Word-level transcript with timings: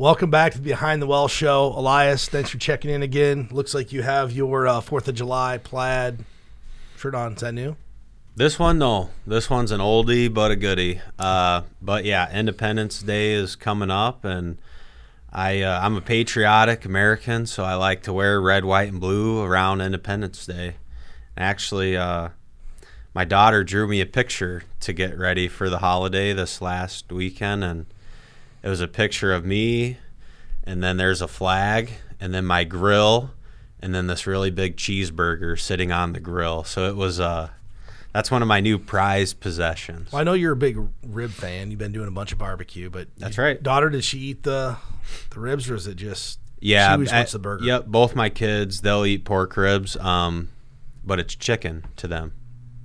Welcome 0.00 0.30
back 0.30 0.52
to 0.52 0.58
the 0.58 0.64
Behind 0.64 1.02
the 1.02 1.06
Well 1.06 1.28
show. 1.28 1.74
Elias, 1.76 2.26
thanks 2.26 2.48
for 2.48 2.56
checking 2.56 2.90
in 2.90 3.02
again. 3.02 3.48
Looks 3.50 3.74
like 3.74 3.92
you 3.92 4.00
have 4.00 4.32
your 4.32 4.66
uh, 4.66 4.80
4th 4.80 5.08
of 5.08 5.14
July 5.14 5.58
plaid 5.58 6.24
shirt 6.96 7.14
on. 7.14 7.34
Is 7.34 7.42
that 7.42 7.52
new? 7.52 7.76
This 8.34 8.58
one, 8.58 8.78
no. 8.78 9.10
This 9.26 9.50
one's 9.50 9.70
an 9.70 9.80
oldie 9.80 10.32
but 10.32 10.52
a 10.52 10.56
goodie. 10.56 11.02
Uh, 11.18 11.64
but 11.82 12.06
yeah, 12.06 12.34
Independence 12.34 13.02
Day 13.02 13.32
is 13.32 13.56
coming 13.56 13.90
up, 13.90 14.24
and 14.24 14.56
I 15.30 15.60
uh, 15.60 15.80
I'm 15.82 15.96
a 15.96 16.00
patriotic 16.00 16.86
American, 16.86 17.44
so 17.44 17.64
I 17.64 17.74
like 17.74 18.02
to 18.04 18.12
wear 18.14 18.40
red, 18.40 18.64
white, 18.64 18.90
and 18.90 19.02
blue 19.02 19.44
around 19.44 19.82
Independence 19.82 20.46
Day. 20.46 20.76
Actually, 21.36 21.98
uh, 21.98 22.30
my 23.12 23.26
daughter 23.26 23.62
drew 23.62 23.86
me 23.86 24.00
a 24.00 24.06
picture 24.06 24.62
to 24.80 24.94
get 24.94 25.18
ready 25.18 25.46
for 25.46 25.68
the 25.68 25.80
holiday 25.80 26.32
this 26.32 26.62
last 26.62 27.12
weekend, 27.12 27.62
and 27.62 27.84
it 28.62 28.68
was 28.68 28.80
a 28.80 28.88
picture 28.88 29.32
of 29.32 29.44
me, 29.44 29.98
and 30.64 30.82
then 30.82 30.96
there's 30.96 31.22
a 31.22 31.28
flag, 31.28 31.90
and 32.20 32.34
then 32.34 32.44
my 32.44 32.64
grill, 32.64 33.30
and 33.80 33.94
then 33.94 34.06
this 34.06 34.26
really 34.26 34.50
big 34.50 34.76
cheeseburger 34.76 35.58
sitting 35.58 35.90
on 35.92 36.12
the 36.12 36.20
grill. 36.20 36.64
So 36.64 36.88
it 36.88 36.96
was 36.96 37.18
uh 37.20 37.50
that's 38.12 38.30
one 38.30 38.42
of 38.42 38.48
my 38.48 38.60
new 38.60 38.76
prized 38.78 39.38
possessions. 39.40 40.10
Well, 40.12 40.20
I 40.20 40.24
know 40.24 40.32
you're 40.32 40.52
a 40.52 40.56
big 40.56 40.78
rib 41.06 41.30
fan. 41.30 41.70
You've 41.70 41.78
been 41.78 41.92
doing 41.92 42.08
a 42.08 42.10
bunch 42.10 42.32
of 42.32 42.38
barbecue, 42.38 42.90
but 42.90 43.06
That's 43.18 43.38
right. 43.38 43.62
Daughter, 43.62 43.88
did 43.88 44.02
she 44.04 44.18
eat 44.18 44.42
the 44.42 44.76
the 45.30 45.40
ribs 45.40 45.70
or 45.70 45.74
is 45.76 45.86
it 45.86 45.94
just 45.96 46.38
Yeah, 46.60 46.88
She 46.88 46.92
always 46.92 47.12
I- 47.12 47.16
wants 47.18 47.32
the 47.32 47.38
burger. 47.38 47.64
Yep, 47.64 47.86
both 47.86 48.14
my 48.16 48.28
kids 48.28 48.80
they'll 48.82 49.06
eat 49.06 49.24
pork 49.24 49.56
ribs, 49.56 49.96
um, 49.96 50.48
but 51.04 51.18
it's 51.20 51.34
chicken 51.34 51.84
to 51.96 52.06
them. 52.08 52.32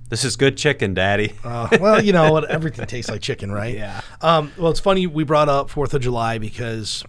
This 0.08 0.24
is 0.24 0.36
good 0.36 0.56
chicken, 0.56 0.94
Daddy. 0.94 1.32
Uh, 1.46 1.68
well, 1.80 2.04
you 2.04 2.12
know 2.12 2.32
what? 2.32 2.50
Everything 2.50 2.86
tastes 2.86 3.10
like 3.10 3.20
chicken, 3.22 3.52
right? 3.52 3.74
Yeah. 3.76 4.00
Um, 4.20 4.52
well, 4.58 4.70
it's 4.70 4.80
funny 4.80 5.06
we 5.06 5.24
brought 5.24 5.48
up 5.48 5.70
Fourth 5.70 5.94
of 5.94 6.02
July 6.02 6.38
because 6.38 7.04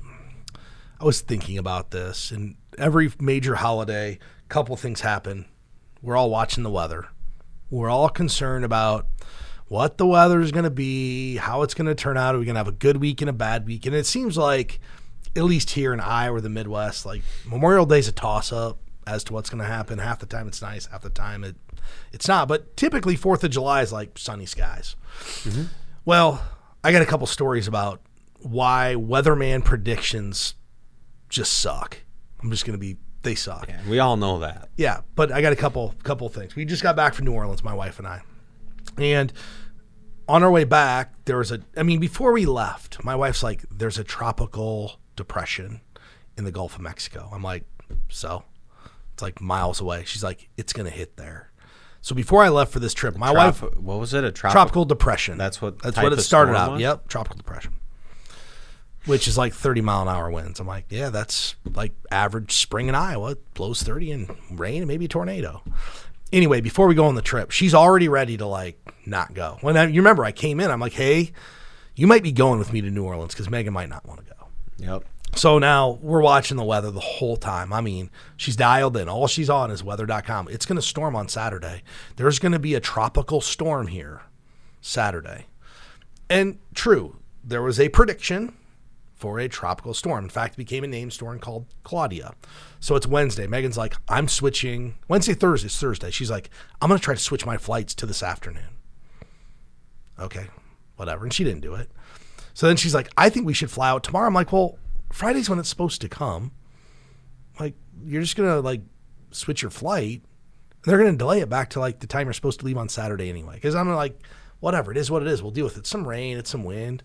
I 1.00 1.06
was 1.06 1.22
thinking 1.22 1.58
about 1.58 1.92
this, 1.92 2.32
and 2.32 2.56
every 2.78 3.12
major 3.20 3.56
holiday, 3.56 4.20
a 4.46 4.48
couple 4.48 4.76
things 4.76 5.02
happen. 5.02 5.46
We're 6.02 6.16
all 6.16 6.30
watching 6.30 6.64
the 6.64 6.70
weather. 6.70 7.08
We're 7.70 7.90
all 7.90 8.10
concerned 8.10 8.64
about 8.64 9.08
what 9.68 9.98
the 9.98 10.06
weather 10.06 10.40
is 10.40 10.52
going 10.52 10.64
to 10.64 10.70
be, 10.70 11.38
how 11.38 11.64
it's 11.64 11.74
going 11.74 11.88
to 11.88 11.96
turn 11.96 12.16
out. 12.16 12.36
Are 12.36 12.40
we 12.40 12.46
going 12.46 12.56
to 12.56 12.60
have 12.60 12.68
a 12.68 12.72
good 12.72 12.98
week 12.98 13.22
and 13.22 13.30
a 13.30 13.34
bad 13.34 13.66
week? 13.66 13.86
And 13.86 13.96
it 13.96 14.06
seems 14.06 14.38
like, 14.38 14.80
at 15.36 15.44
least 15.44 15.72
here 15.72 15.94
in 15.94 16.00
Iowa 16.00 16.38
or 16.38 16.42
the 16.42 16.50
Midwest, 16.50 17.06
like 17.06 17.22
Memorial 17.46 17.86
Day's 17.86 18.08
a 18.08 18.12
toss 18.12 18.52
up 18.52 18.80
as 19.06 19.24
to 19.26 19.34
what's 19.34 19.50
going 19.50 19.62
to 19.62 19.68
happen. 19.70 20.00
Half 20.00 20.20
the 20.20 20.26
time 20.26 20.48
it's 20.48 20.62
nice, 20.62 20.86
half 20.86 21.02
the 21.02 21.10
time 21.10 21.44
it 21.44 21.56
it's 22.12 22.28
not. 22.28 22.48
But 22.48 22.76
typically 22.78 23.16
Fourth 23.16 23.44
of 23.44 23.52
July 23.52 23.82
is 23.82 23.92
like 23.92 24.18
sunny 24.18 24.46
skies. 24.46 24.96
Mm-hmm. 25.44 25.64
Well, 26.06 26.42
I 26.84 26.92
got 26.92 27.02
a 27.02 27.06
couple 27.06 27.28
stories 27.28 27.68
about 27.68 28.02
why 28.40 28.96
weatherman 28.98 29.64
predictions 29.64 30.54
just 31.30 31.54
suck. 31.54 32.00
I'm 32.42 32.52
just 32.52 32.66
going 32.66 32.78
to 32.78 32.80
be 32.80 32.98
they 33.24 33.36
suck. 33.36 33.68
Yeah, 33.68 33.82
we 33.90 34.00
all 34.00 34.16
know 34.16 34.40
that. 34.40 34.70
Yeah, 34.78 35.02
but 35.16 35.32
I 35.32 35.42
got 35.42 35.52
a 35.52 35.56
couple 35.56 35.96
couple 36.04 36.30
things. 36.30 36.56
We 36.56 36.66
just 36.66 36.84
got 36.84 36.96
back 36.96 37.14
from 37.14 37.26
New 37.26 37.34
Orleans, 37.34 37.64
my 37.64 37.74
wife 37.74 38.00
and 38.00 38.08
I, 38.08 38.22
and 38.98 39.34
on 40.28 40.44
our 40.44 40.52
way 40.52 40.64
back, 40.64 41.14
there 41.26 41.38
was 41.38 41.52
a. 41.52 41.62
I 41.76 41.84
mean, 41.84 42.00
before 42.00 42.32
we 42.32 42.46
left, 42.46 43.04
my 43.04 43.16
wife's 43.16 43.44
like, 43.44 43.66
"There's 43.72 43.98
a 43.98 44.04
tropical 44.04 45.00
depression 45.16 45.82
in 46.38 46.44
the 46.44 46.52
Gulf 46.52 46.76
of 46.76 46.82
Mexico." 46.82 47.30
I'm 47.34 47.44
like, 47.44 47.66
"So?" 48.10 48.44
It's 49.14 49.22
like 49.22 49.42
miles 49.42 49.82
away. 49.82 50.04
She's 50.06 50.24
like, 50.24 50.50
"It's 50.58 50.74
gonna 50.74 50.90
hit 50.90 51.18
there." 51.18 51.52
So 52.02 52.16
before 52.16 52.44
I 52.44 52.50
left 52.50 52.72
for 52.72 52.80
this 52.80 52.94
trip, 52.94 53.18
my 53.18 53.32
wife 53.32 53.62
what 53.62 54.00
was 54.00 54.14
it? 54.14 54.24
A 54.24 54.32
tropical? 54.32 54.62
tropical 54.62 54.86
depression. 54.86 55.38
That's 55.38 55.62
what 55.62 55.82
that's 55.82 55.98
what 55.98 56.14
it 56.14 56.22
started 56.22 56.56
out. 56.56 56.74
was? 56.74 56.82
Yep, 56.82 57.08
tropical 57.08 57.38
depression, 57.38 57.74
which 59.06 59.28
is 59.28 59.38
like 59.38 59.54
30 59.54 59.82
mile 59.82 60.04
an 60.04 60.08
hour 60.08 60.30
winds. 60.30 60.60
I'm 60.60 60.68
like, 60.68 60.86
yeah, 60.90 61.10
that's 61.10 61.56
like 61.74 61.94
average 62.12 62.54
spring 62.54 62.88
in 62.88 62.96
Iowa. 62.96 63.32
It 63.32 63.54
blows 63.54 63.84
30 63.84 64.12
and 64.12 64.36
rain 64.52 64.82
and 64.82 64.88
maybe 64.88 65.06
a 65.06 65.10
tornado. 65.10 65.64
Anyway, 66.34 66.60
before 66.62 66.88
we 66.88 66.96
go 66.96 67.06
on 67.06 67.16
the 67.16 67.22
trip, 67.22 67.52
she's 67.52 67.74
already 67.74 68.10
ready 68.10 68.38
to 68.38 68.46
like 68.46 68.80
not 69.06 69.34
go. 69.34 69.58
When 69.62 69.78
I, 69.78 69.86
you 69.88 70.02
remember, 70.02 70.26
I 70.26 70.32
came 70.34 70.60
in, 70.60 70.70
I'm 70.70 70.80
like, 70.80 70.94
hey, 70.94 71.32
you 71.96 72.06
might 72.06 72.22
be 72.24 72.32
going 72.32 72.60
with 72.60 72.74
me 72.74 72.82
to 72.82 72.90
New 72.90 73.06
Orleans 73.06 73.34
because 73.34 73.50
Megan 73.50 73.74
might 73.74 73.90
not 73.90 74.06
want 74.06 74.20
to 74.20 74.26
go. 74.26 74.48
Yep. 74.78 75.04
So 75.38 75.60
now 75.60 76.00
we're 76.02 76.24
watching 76.24 76.58
the 76.58 76.64
weather 76.64 76.90
the 76.90 77.00
whole 77.00 77.38
time. 77.38 77.72
I 77.72 77.80
mean, 77.80 78.10
she's 78.38 78.56
dialed 78.56 78.98
in. 78.98 79.08
All 79.08 79.28
she's 79.28 79.52
on 79.52 79.70
is 79.70 79.84
weather.com. 79.84 80.48
It's 80.50 80.66
going 80.66 80.78
to 80.78 80.82
storm 80.82 81.16
on 81.16 81.28
Saturday. 81.28 81.84
There's 82.16 82.40
going 82.40 82.54
to 82.54 82.60
be 82.60 82.74
a 82.74 82.80
tropical 82.80 83.40
storm 83.40 83.86
here 83.86 84.24
Saturday. 84.82 85.46
And 86.28 86.58
true, 86.74 87.18
there 87.44 87.62
was 87.62 87.80
a 87.80 87.90
prediction 87.90 88.56
for 89.14 89.40
a 89.40 89.48
tropical 89.48 89.94
storm. 89.94 90.26
In 90.26 90.30
fact, 90.32 90.56
it 90.56 90.58
became 90.58 90.84
a 90.84 90.88
named 90.88 91.14
storm 91.14 91.38
called 91.38 91.68
Claudia. 91.84 92.34
So 92.80 92.96
it's 92.96 93.06
Wednesday. 93.06 93.46
Megan's 93.46 93.78
like, 93.78 93.96
I'm 94.10 94.28
switching 94.28 94.96
Wednesday, 95.08 95.36
Thursday, 95.36 95.68
it's 95.68 95.80
Thursday. 95.80 96.10
She's 96.10 96.32
like, 96.32 96.50
I'm 96.82 96.90
going 96.90 97.00
to 97.00 97.04
try 97.04 97.14
to 97.14 97.20
switch 97.20 97.46
my 97.46 97.58
flights 97.58 97.94
to 97.96 98.08
this 98.08 98.24
afternoon. 98.24 98.78
Okay, 100.20 100.48
whatever. 100.96 101.26
And 101.26 101.34
she 101.34 101.44
didn't 101.44 101.62
do 101.62 101.76
it. 101.76 101.92
So 102.56 102.66
then 102.66 102.76
she's 102.76 102.96
like, 102.96 103.12
I 103.16 103.30
think 103.30 103.46
we 103.46 103.54
should 103.54 103.70
fly 103.70 103.90
out 103.90 104.04
tomorrow. 104.04 104.26
I'm 104.26 104.34
like, 104.34 104.52
well, 104.52 104.80
Friday's 105.12 105.50
when 105.50 105.60
it's 105.60 105.70
supposed 105.70 106.02
to 106.02 106.10
come. 106.10 106.52
Like, 107.60 107.76
you're 108.04 108.22
just 108.22 108.36
gonna 108.36 108.60
like 108.60 108.82
switch 109.32 109.62
your 109.62 109.72
flight. 109.72 110.22
They're 110.84 110.98
gonna 110.98 111.18
delay 111.18 111.42
it 111.42 111.50
back 111.50 111.72
to 111.72 111.80
like 111.80 112.00
the 112.00 112.08
time 112.08 112.28
you're 112.28 112.34
supposed 112.34 112.60
to 112.60 112.66
leave 112.66 112.78
on 112.78 112.90
Saturday 112.90 113.30
anyway. 113.30 113.56
Because 113.56 113.76
I'm 113.76 113.90
like, 113.94 114.22
whatever, 114.60 114.92
it 114.92 114.98
is 114.98 115.10
what 115.10 115.22
it 115.22 115.28
is. 115.28 115.42
We'll 115.42 115.52
deal 115.52 115.66
with 115.66 115.78
it. 115.78 115.88
Some 115.88 116.08
rain, 116.08 116.38
it's 116.38 116.50
some 116.50 116.64
wind. 116.64 117.04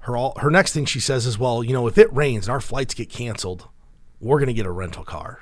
Her 0.00 0.16
all 0.16 0.38
her 0.38 0.50
next 0.50 0.72
thing 0.72 0.84
she 0.84 1.00
says 1.00 1.26
is, 1.26 1.38
well, 1.38 1.64
you 1.64 1.72
know, 1.72 1.86
if 1.88 1.98
it 1.98 2.12
rains 2.12 2.46
and 2.46 2.52
our 2.52 2.60
flights 2.60 2.94
get 2.94 3.10
canceled, 3.10 3.68
we're 4.20 4.38
gonna 4.38 4.52
get 4.52 4.66
a 4.66 4.70
rental 4.70 5.04
car. 5.04 5.40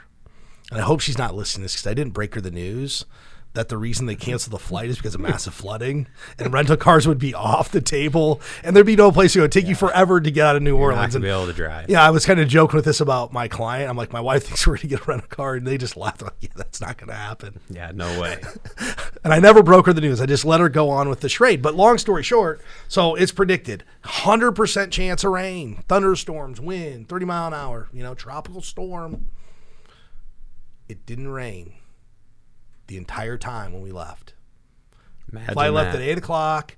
And 0.70 0.80
I 0.80 0.84
hope 0.84 1.00
she's 1.00 1.18
not 1.18 1.34
listening 1.34 1.62
to 1.62 1.64
this 1.64 1.74
because 1.74 1.90
I 1.90 1.94
didn't 1.94 2.14
break 2.14 2.34
her 2.34 2.40
the 2.40 2.50
news 2.50 3.04
that 3.54 3.68
the 3.68 3.78
reason 3.78 4.06
they 4.06 4.16
canceled 4.16 4.52
the 4.52 4.58
flight 4.58 4.88
is 4.88 4.96
because 4.96 5.14
of 5.14 5.20
massive 5.20 5.54
flooding 5.54 6.08
and 6.38 6.52
rental 6.52 6.76
cars 6.76 7.08
would 7.08 7.18
be 7.18 7.32
off 7.32 7.70
the 7.70 7.80
table 7.80 8.40
and 8.62 8.74
there'd 8.74 8.84
be 8.84 8.96
no 8.96 9.10
place 9.10 9.32
to 9.32 9.38
go. 9.38 9.44
It'd 9.44 9.52
take 9.52 9.66
you 9.66 9.76
forever 9.76 10.20
to 10.20 10.30
get 10.30 10.46
out 10.46 10.56
of 10.56 10.62
New 10.62 10.72
Not 10.76 10.82
Orleans. 10.82 11.14
And 11.14 11.22
be 11.22 11.28
able 11.28 11.46
to 11.46 11.52
drive. 11.52 11.88
yeah, 11.88 12.02
I 12.02 12.10
was 12.10 12.26
kind 12.26 12.40
of 12.40 12.48
joking 12.48 12.76
with 12.76 12.84
this 12.84 13.00
about 13.00 13.32
my 13.32 13.46
client. 13.48 13.88
I'm 13.88 13.96
like, 13.96 14.12
my 14.12 14.20
wife 14.20 14.44
thinks 14.44 14.66
we're 14.66 14.74
going 14.74 14.80
to 14.82 14.86
get 14.88 15.00
a 15.00 15.04
rental 15.04 15.28
car, 15.28 15.54
and 15.54 15.66
they 15.66 15.78
just 15.78 15.96
laughed. 15.96 16.22
I'm 16.22 16.26
like, 16.26 16.36
yeah, 16.40 16.48
that's 16.56 16.80
not 16.80 16.98
going 16.98 17.08
to 17.08 17.14
happen. 17.14 17.60
Yeah, 17.70 17.92
no 17.94 18.20
way. 18.20 18.40
And 19.24 19.32
I 19.32 19.38
never 19.38 19.62
broke 19.62 19.86
her 19.86 19.94
the 19.94 20.02
news. 20.02 20.20
I 20.20 20.26
just 20.26 20.44
let 20.44 20.60
her 20.60 20.68
go 20.68 20.90
on 20.90 21.08
with 21.08 21.20
the 21.20 21.30
charade. 21.30 21.62
But 21.62 21.74
long 21.74 21.96
story 21.96 22.22
short, 22.22 22.60
so 22.88 23.14
it's 23.14 23.32
predicted 23.32 23.82
100% 24.04 24.90
chance 24.90 25.24
of 25.24 25.32
rain, 25.32 25.82
thunderstorms, 25.88 26.60
wind, 26.60 27.08
30 27.08 27.24
mile 27.24 27.46
an 27.46 27.54
hour, 27.54 27.88
you 27.90 28.02
know, 28.02 28.14
tropical 28.14 28.60
storm. 28.60 29.30
It 30.90 31.06
didn't 31.06 31.28
rain 31.28 31.72
the 32.86 32.96
entire 32.96 33.36
time 33.38 33.72
when 33.72 33.82
we 33.82 33.92
left. 33.92 34.34
Imagine 35.30 35.54
Flight 35.54 35.72
left 35.72 35.92
that. 35.92 36.02
at 36.02 36.08
8 36.08 36.18
o'clock. 36.18 36.76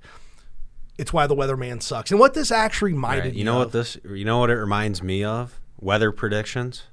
It's 0.99 1.13
why 1.13 1.27
the 1.27 1.35
weatherman 1.37 1.83
sucks. 1.83 2.11
And 2.11 2.19
what 2.19 2.33
this 2.35 2.51
actually 2.51 2.93
reminded 2.93 3.25
Right, 3.25 3.33
me 3.33 3.39
You 3.39 3.45
know 3.45 3.59
what 3.59 3.67
of- 3.67 3.73
this? 3.73 3.99
You 4.05 4.25
know 4.25 4.39
what 4.39 4.51
it 4.51 4.57
reminds 4.57 5.03
me 5.03 5.23
of? 5.25 5.61
Weather 5.79 6.11
predictions. 6.11 6.85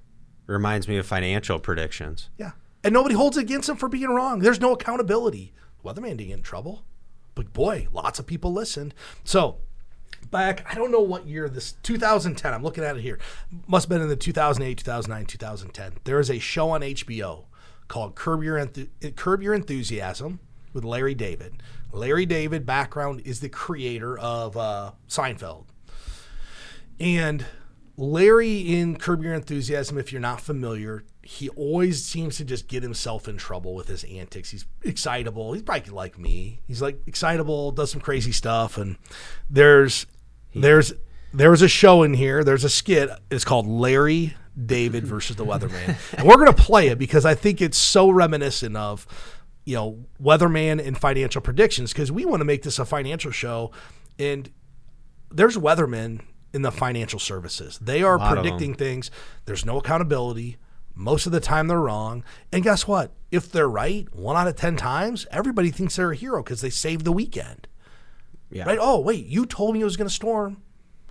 Reminds 0.45 0.87
me 0.89 0.97
of 0.97 1.05
financial 1.05 1.57
predictions. 1.59 2.29
Yeah. 2.37 2.51
And 2.83 2.93
nobody 2.93 3.15
holds 3.15 3.37
it 3.37 3.41
against 3.41 3.69
him 3.69 3.77
for 3.77 3.87
being 3.87 4.09
wrong. 4.09 4.39
There's 4.39 4.59
no 4.59 4.73
accountability. 4.73 5.53
Weatherman 5.85 6.17
didn't 6.17 6.27
get 6.27 6.33
in 6.37 6.41
trouble. 6.41 6.83
But 7.33 7.53
boy, 7.53 7.87
lots 7.93 8.19
of 8.19 8.27
people 8.27 8.51
listened. 8.51 8.93
So 9.23 9.59
back, 10.29 10.65
I 10.69 10.75
don't 10.75 10.91
know 10.91 10.99
what 10.99 11.25
year 11.25 11.47
this 11.47 11.73
2010, 11.83 12.53
I'm 12.53 12.61
looking 12.61 12.83
at 12.83 12.97
it 12.97 13.01
here. 13.01 13.19
Must 13.67 13.85
have 13.85 13.89
been 13.89 14.01
in 14.01 14.09
the 14.09 14.17
2008, 14.17 14.77
2009, 14.79 15.25
2010. 15.27 15.93
There 16.03 16.19
is 16.19 16.29
a 16.29 16.39
show 16.39 16.71
on 16.71 16.81
HBO 16.81 17.45
called 17.87 18.15
Curb 18.15 18.43
Your, 18.43 18.57
Enthu- 18.57 19.15
Curb 19.15 19.41
Your 19.41 19.53
Enthusiasm 19.53 20.39
with 20.73 20.83
Larry 20.83 21.15
David. 21.15 21.61
Larry 21.91 22.25
David 22.25 22.65
background 22.65 23.21
is 23.25 23.39
the 23.39 23.49
creator 23.49 24.17
of 24.17 24.57
uh, 24.57 24.91
Seinfeld. 25.07 25.65
And 26.99 27.45
Larry 27.95 28.61
in 28.61 28.97
Curb 28.97 29.23
Your 29.23 29.33
Enthusiasm, 29.33 29.97
if 29.97 30.11
you're 30.11 30.21
not 30.21 30.41
familiar, 30.41 31.03
he 31.21 31.49
always 31.49 32.03
seems 32.03 32.37
to 32.37 32.45
just 32.45 32.67
get 32.67 32.83
himself 32.83 33.27
in 33.27 33.37
trouble 33.37 33.75
with 33.75 33.87
his 33.87 34.03
antics. 34.05 34.49
He's 34.51 34.65
excitable. 34.83 35.53
He's 35.53 35.61
probably 35.61 35.91
like 35.91 36.17
me. 36.17 36.59
He's 36.67 36.81
like 36.81 36.99
excitable, 37.07 37.71
does 37.71 37.91
some 37.91 38.01
crazy 38.01 38.31
stuff, 38.31 38.77
and 38.77 38.97
there's 39.49 40.05
there's 40.53 40.93
there's 41.33 41.61
a 41.61 41.67
show 41.67 42.03
in 42.03 42.13
here. 42.13 42.43
There's 42.43 42.63
a 42.63 42.69
skit. 42.69 43.09
It's 43.31 43.45
called 43.45 43.67
Larry 43.67 44.35
David 44.65 45.05
versus 45.05 45.35
the 45.35 45.45
Weatherman, 45.45 45.97
and 46.17 46.27
we're 46.27 46.37
gonna 46.37 46.53
play 46.53 46.87
it 46.87 46.99
because 46.99 47.25
I 47.25 47.35
think 47.35 47.61
it's 47.61 47.77
so 47.77 48.09
reminiscent 48.09 48.77
of 48.77 49.07
you 49.65 49.75
know 49.75 50.05
Weatherman 50.21 50.85
and 50.85 50.97
financial 50.97 51.41
predictions 51.41 51.91
because 51.91 52.11
we 52.11 52.25
want 52.25 52.41
to 52.41 52.45
make 52.45 52.63
this 52.63 52.79
a 52.79 52.85
financial 52.85 53.31
show, 53.31 53.71
and 54.19 54.49
there's 55.31 55.57
weathermen 55.57 56.21
in 56.53 56.61
the 56.61 56.71
financial 56.71 57.19
services. 57.19 57.79
They 57.81 58.03
are 58.03 58.19
predicting 58.19 58.75
things. 58.75 59.09
There's 59.45 59.65
no 59.65 59.79
accountability. 59.79 60.57
Most 60.95 61.25
of 61.25 61.31
the 61.31 61.39
time 61.39 61.67
they're 61.67 61.79
wrong. 61.79 62.23
And 62.51 62.63
guess 62.63 62.87
what? 62.87 63.11
If 63.31 63.51
they're 63.51 63.67
right, 63.67 64.07
one 64.13 64.37
out 64.37 64.47
of 64.47 64.55
10 64.55 64.77
times, 64.77 65.25
everybody 65.31 65.71
thinks 65.71 65.95
they're 65.95 66.11
a 66.11 66.15
hero 66.15 66.43
because 66.43 66.61
they 66.61 66.69
saved 66.69 67.03
the 67.03 67.11
weekend. 67.11 67.67
Yeah. 68.51 68.65
Right? 68.65 68.77
Oh, 68.79 68.99
wait, 68.99 69.25
you 69.25 69.47
told 69.47 69.73
me 69.73 69.81
it 69.81 69.85
was 69.85 69.97
going 69.97 70.07
to 70.07 70.13
storm. 70.13 70.61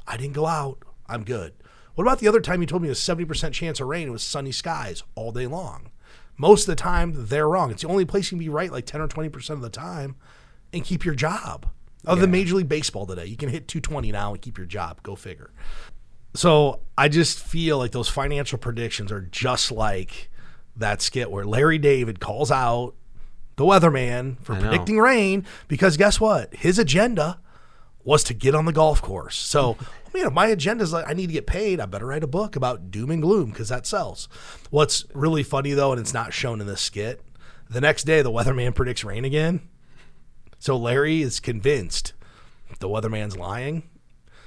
I 0.06 0.16
didn't 0.16 0.34
go 0.34 0.46
out. 0.46 0.78
I'm 1.08 1.24
good. 1.24 1.52
What 1.94 2.04
about 2.04 2.18
the 2.20 2.28
other 2.28 2.40
time 2.40 2.60
you 2.60 2.66
told 2.66 2.82
me 2.82 2.88
it 2.88 2.92
was 2.92 3.00
70% 3.00 3.52
chance 3.52 3.80
of 3.80 3.88
rain? 3.88 4.08
It 4.08 4.12
was 4.12 4.22
sunny 4.22 4.52
skies 4.52 5.02
all 5.14 5.32
day 5.32 5.46
long. 5.46 5.90
Most 6.38 6.62
of 6.62 6.68
the 6.68 6.76
time, 6.76 7.12
they're 7.26 7.48
wrong. 7.48 7.70
It's 7.70 7.82
the 7.82 7.88
only 7.88 8.04
place 8.04 8.26
you 8.26 8.36
can 8.36 8.44
be 8.44 8.48
right 8.48 8.72
like 8.72 8.86
10 8.86 9.00
or 9.00 9.08
20% 9.08 9.50
of 9.50 9.60
the 9.60 9.68
time 9.68 10.16
and 10.72 10.84
keep 10.84 11.04
your 11.04 11.14
job. 11.14 11.66
Other 12.06 12.22
than 12.22 12.30
Major 12.32 12.56
League 12.56 12.68
Baseball 12.68 13.06
today, 13.06 13.26
you 13.26 13.36
can 13.36 13.48
hit 13.48 13.68
220 13.68 14.10
now 14.10 14.32
and 14.32 14.42
keep 14.42 14.58
your 14.58 14.66
job. 14.66 15.02
Go 15.02 15.14
figure. 15.14 15.52
So 16.34 16.80
I 16.96 17.08
just 17.08 17.38
feel 17.38 17.78
like 17.78 17.92
those 17.92 18.08
financial 18.08 18.58
predictions 18.58 19.12
are 19.12 19.20
just 19.20 19.70
like 19.70 20.30
that 20.74 21.02
skit 21.02 21.30
where 21.30 21.44
Larry 21.44 21.78
David 21.78 22.18
calls 22.18 22.50
out 22.50 22.94
the 23.56 23.64
weatherman 23.64 24.42
for 24.42 24.56
predicting 24.56 24.98
rain 24.98 25.46
because 25.68 25.96
guess 25.96 26.18
what? 26.18 26.54
His 26.54 26.78
agenda 26.78 27.38
was 28.02 28.24
to 28.24 28.34
get 28.34 28.54
on 28.54 28.64
the 28.64 28.72
golf 28.72 29.02
course. 29.02 29.36
So, 29.36 29.76
man, 30.14 30.24
know, 30.24 30.30
my 30.30 30.46
agenda 30.46 30.84
is 30.84 30.92
like 30.92 31.08
I 31.08 31.14
need 31.14 31.28
to 31.28 31.32
get 31.32 31.46
paid, 31.46 31.80
I 31.80 31.86
better 31.86 32.06
write 32.06 32.24
a 32.24 32.28
book 32.28 32.56
about 32.56 32.90
doom 32.90 33.10
and 33.10 33.22
gloom 33.22 33.50
because 33.50 33.68
that 33.68 33.86
sells. 33.86 34.28
What's 34.70 35.04
really 35.14 35.42
funny 35.42 35.72
though, 35.72 35.92
and 35.92 36.00
it's 36.00 36.14
not 36.14 36.32
shown 36.32 36.60
in 36.60 36.66
this 36.66 36.80
skit, 36.80 37.22
the 37.68 37.80
next 37.80 38.04
day 38.04 38.22
the 38.22 38.30
weatherman 38.30 38.74
predicts 38.74 39.04
rain 39.04 39.24
again. 39.24 39.68
So 40.58 40.76
Larry 40.76 41.22
is 41.22 41.40
convinced 41.40 42.12
the 42.78 42.88
weatherman's 42.88 43.36
lying. 43.36 43.84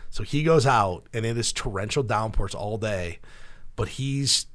So 0.10 0.24
he 0.24 0.44
goes 0.44 0.66
out 0.66 1.08
and 1.14 1.26
it 1.26 1.38
is 1.38 1.52
torrential 1.52 2.04
downpours 2.04 2.56
all 2.56 2.78
day, 2.78 3.20
but 3.76 3.90
he's 3.90 4.48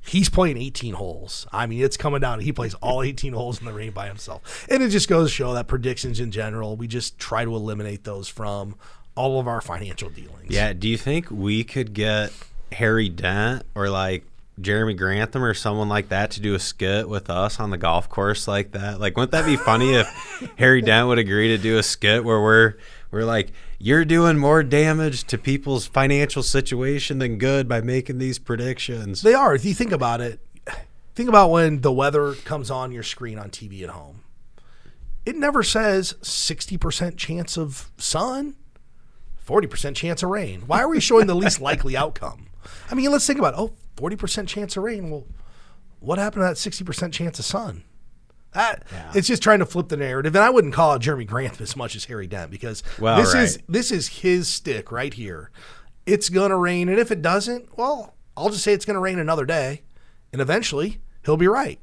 he's 0.00 0.28
playing 0.28 0.56
18 0.56 0.94
holes. 0.94 1.46
I 1.52 1.66
mean, 1.66 1.82
it's 1.82 1.96
coming 1.96 2.20
down. 2.20 2.40
He 2.40 2.52
plays 2.52 2.74
all 2.74 3.02
18 3.02 3.32
holes 3.32 3.58
in 3.58 3.66
the 3.66 3.72
rain 3.72 3.92
by 3.92 4.06
himself. 4.06 4.66
And 4.70 4.82
it 4.82 4.90
just 4.90 5.08
goes 5.08 5.28
to 5.28 5.34
show 5.34 5.54
that 5.54 5.68
predictions 5.68 6.20
in 6.20 6.30
general, 6.30 6.76
we 6.76 6.86
just 6.86 7.18
try 7.18 7.44
to 7.44 7.54
eliminate 7.54 8.04
those 8.04 8.28
from 8.28 8.76
all 9.18 9.40
of 9.40 9.48
our 9.48 9.60
financial 9.60 10.08
dealings. 10.10 10.48
Yeah. 10.48 10.72
Do 10.72 10.88
you 10.88 10.96
think 10.96 11.30
we 11.30 11.64
could 11.64 11.92
get 11.92 12.32
Harry 12.70 13.08
Dent 13.08 13.64
or 13.74 13.90
like 13.90 14.24
Jeremy 14.60 14.94
Grantham 14.94 15.42
or 15.42 15.54
someone 15.54 15.88
like 15.88 16.08
that 16.10 16.30
to 16.32 16.40
do 16.40 16.54
a 16.54 16.58
skit 16.60 17.08
with 17.08 17.28
us 17.28 17.58
on 17.58 17.70
the 17.70 17.76
golf 17.76 18.08
course 18.08 18.46
like 18.46 18.70
that? 18.72 19.00
Like, 19.00 19.16
wouldn't 19.16 19.32
that 19.32 19.44
be 19.44 19.56
funny 19.56 19.94
if 19.94 20.06
Harry 20.58 20.80
Dent 20.80 21.08
would 21.08 21.18
agree 21.18 21.48
to 21.48 21.58
do 21.58 21.78
a 21.78 21.82
skit 21.82 22.24
where 22.24 22.40
we're 22.40 22.74
we're 23.10 23.24
like, 23.24 23.52
you're 23.78 24.04
doing 24.04 24.38
more 24.38 24.62
damage 24.62 25.24
to 25.24 25.38
people's 25.38 25.86
financial 25.86 26.42
situation 26.42 27.18
than 27.18 27.38
good 27.38 27.68
by 27.68 27.80
making 27.80 28.18
these 28.18 28.38
predictions. 28.38 29.22
They 29.22 29.34
are. 29.34 29.54
If 29.54 29.64
you 29.64 29.74
think 29.74 29.92
about 29.92 30.20
it, 30.20 30.40
think 31.14 31.28
about 31.28 31.50
when 31.50 31.80
the 31.80 31.92
weather 31.92 32.34
comes 32.34 32.70
on 32.70 32.92
your 32.92 33.02
screen 33.02 33.38
on 33.38 33.50
TV 33.50 33.82
at 33.82 33.90
home. 33.90 34.22
It 35.24 35.36
never 35.36 35.62
says 35.62 36.14
60% 36.22 37.16
chance 37.16 37.56
of 37.56 37.90
sun, 37.98 38.56
40% 39.48 39.96
chance 39.96 40.22
of 40.22 40.28
rain. 40.28 40.62
Why 40.66 40.82
are 40.82 40.88
we 40.88 41.00
showing 41.00 41.26
the 41.26 41.34
least 41.34 41.60
likely 41.60 41.96
outcome? 41.96 42.48
I 42.90 42.94
mean, 42.94 43.10
let's 43.10 43.26
think 43.26 43.38
about 43.38 43.54
it. 43.54 43.60
Oh, 43.60 43.72
40% 43.96 44.46
chance 44.46 44.76
of 44.76 44.82
rain. 44.82 45.10
Well, 45.10 45.24
what 46.00 46.18
happened 46.18 46.42
to 46.42 46.46
that 46.46 46.56
60% 46.56 47.12
chance 47.12 47.38
of 47.38 47.44
sun? 47.44 47.84
That 48.52 48.86
it's 49.14 49.28
just 49.28 49.42
trying 49.42 49.58
to 49.58 49.66
flip 49.66 49.88
the 49.88 49.96
narrative, 49.96 50.34
and 50.34 50.42
I 50.42 50.48
wouldn't 50.48 50.72
call 50.72 50.94
it 50.94 51.00
Jeremy 51.00 51.26
Grantham 51.26 51.62
as 51.62 51.76
much 51.76 51.94
as 51.94 52.06
Harry 52.06 52.26
Dent 52.26 52.50
because 52.50 52.82
Well, 52.98 53.18
this 53.18 53.34
is 53.34 53.58
this 53.68 53.92
is 53.92 54.08
his 54.08 54.48
stick 54.48 54.90
right 54.90 55.12
here. 55.12 55.50
It's 56.06 56.30
gonna 56.30 56.56
rain, 56.56 56.88
and 56.88 56.98
if 56.98 57.10
it 57.10 57.20
doesn't, 57.20 57.76
well, 57.76 58.14
I'll 58.38 58.48
just 58.48 58.64
say 58.64 58.72
it's 58.72 58.86
gonna 58.86 59.00
rain 59.00 59.18
another 59.18 59.44
day, 59.44 59.82
and 60.32 60.40
eventually 60.40 61.02
he'll 61.26 61.36
be 61.36 61.46
right. 61.46 61.78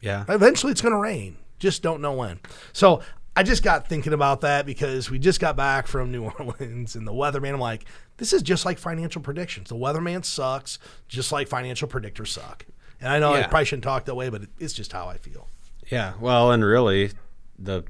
Yeah. 0.00 0.24
Eventually 0.26 0.72
it's 0.72 0.80
gonna 0.80 0.98
rain. 0.98 1.36
Just 1.58 1.82
don't 1.82 2.00
know 2.00 2.14
when. 2.14 2.40
So 2.72 3.02
I 3.36 3.42
just 3.42 3.62
got 3.62 3.88
thinking 3.88 4.12
about 4.12 4.40
that 4.40 4.66
because 4.66 5.08
we 5.10 5.18
just 5.18 5.40
got 5.40 5.56
back 5.56 5.86
from 5.86 6.10
New 6.10 6.24
Orleans 6.38 6.96
and 6.96 7.06
the 7.06 7.12
weatherman. 7.12 7.54
I'm 7.54 7.60
like, 7.60 7.84
this 8.16 8.32
is 8.32 8.42
just 8.42 8.64
like 8.64 8.78
financial 8.78 9.22
predictions. 9.22 9.68
The 9.68 9.76
weatherman 9.76 10.24
sucks, 10.24 10.78
just 11.08 11.32
like 11.32 11.48
financial 11.48 11.88
predictors 11.88 12.28
suck. 12.28 12.66
And 13.00 13.08
I 13.10 13.18
know 13.18 13.32
I 13.32 13.42
probably 13.44 13.64
shouldn't 13.64 13.84
talk 13.84 14.04
that 14.04 14.14
way, 14.14 14.28
but 14.28 14.42
it's 14.58 14.74
just 14.74 14.92
how 14.92 15.08
I 15.08 15.16
feel. 15.16 15.48
Yeah, 15.90 16.12
well, 16.20 16.52
and 16.52 16.64
really, 16.64 17.12
the 17.58 17.84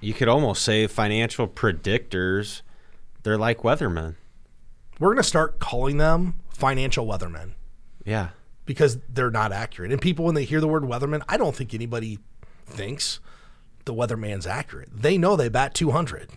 you 0.00 0.14
could 0.14 0.28
almost 0.28 0.62
say 0.62 0.86
financial 0.86 1.48
predictors, 1.48 2.62
they're 3.24 3.36
like 3.36 3.58
weathermen. 3.58 4.14
We're 5.00 5.12
gonna 5.12 5.24
start 5.24 5.58
calling 5.58 5.96
them 5.98 6.34
financial 6.50 7.04
weathermen. 7.06 7.52
Yeah, 8.04 8.28
because 8.64 8.98
they're 9.08 9.30
not 9.30 9.52
accurate. 9.52 9.90
And 9.90 10.00
people, 10.00 10.24
when 10.24 10.36
they 10.36 10.44
hear 10.44 10.60
the 10.60 10.68
word 10.68 10.84
weatherman, 10.84 11.22
I 11.28 11.36
don't 11.36 11.54
think 11.54 11.74
anybody 11.74 12.20
thinks 12.64 13.18
the 13.88 13.94
weatherman's 13.94 14.46
accurate. 14.46 14.90
They 14.94 15.18
know 15.18 15.34
they 15.34 15.48
bat 15.48 15.74
200. 15.74 16.30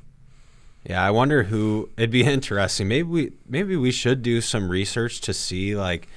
yeah. 0.83 1.05
I 1.05 1.11
wonder 1.11 1.43
who. 1.43 1.89
It'd 1.97 2.09
be 2.09 2.23
interesting. 2.37 2.87
Maybe 2.87 3.03
we 3.03 3.31
maybe 3.47 3.75
we 3.75 3.91
should 3.91 4.23
do 4.23 4.41
some 4.41 4.69
research 4.69 5.21
to 5.21 5.33
see 5.33 5.75
like 5.75 6.07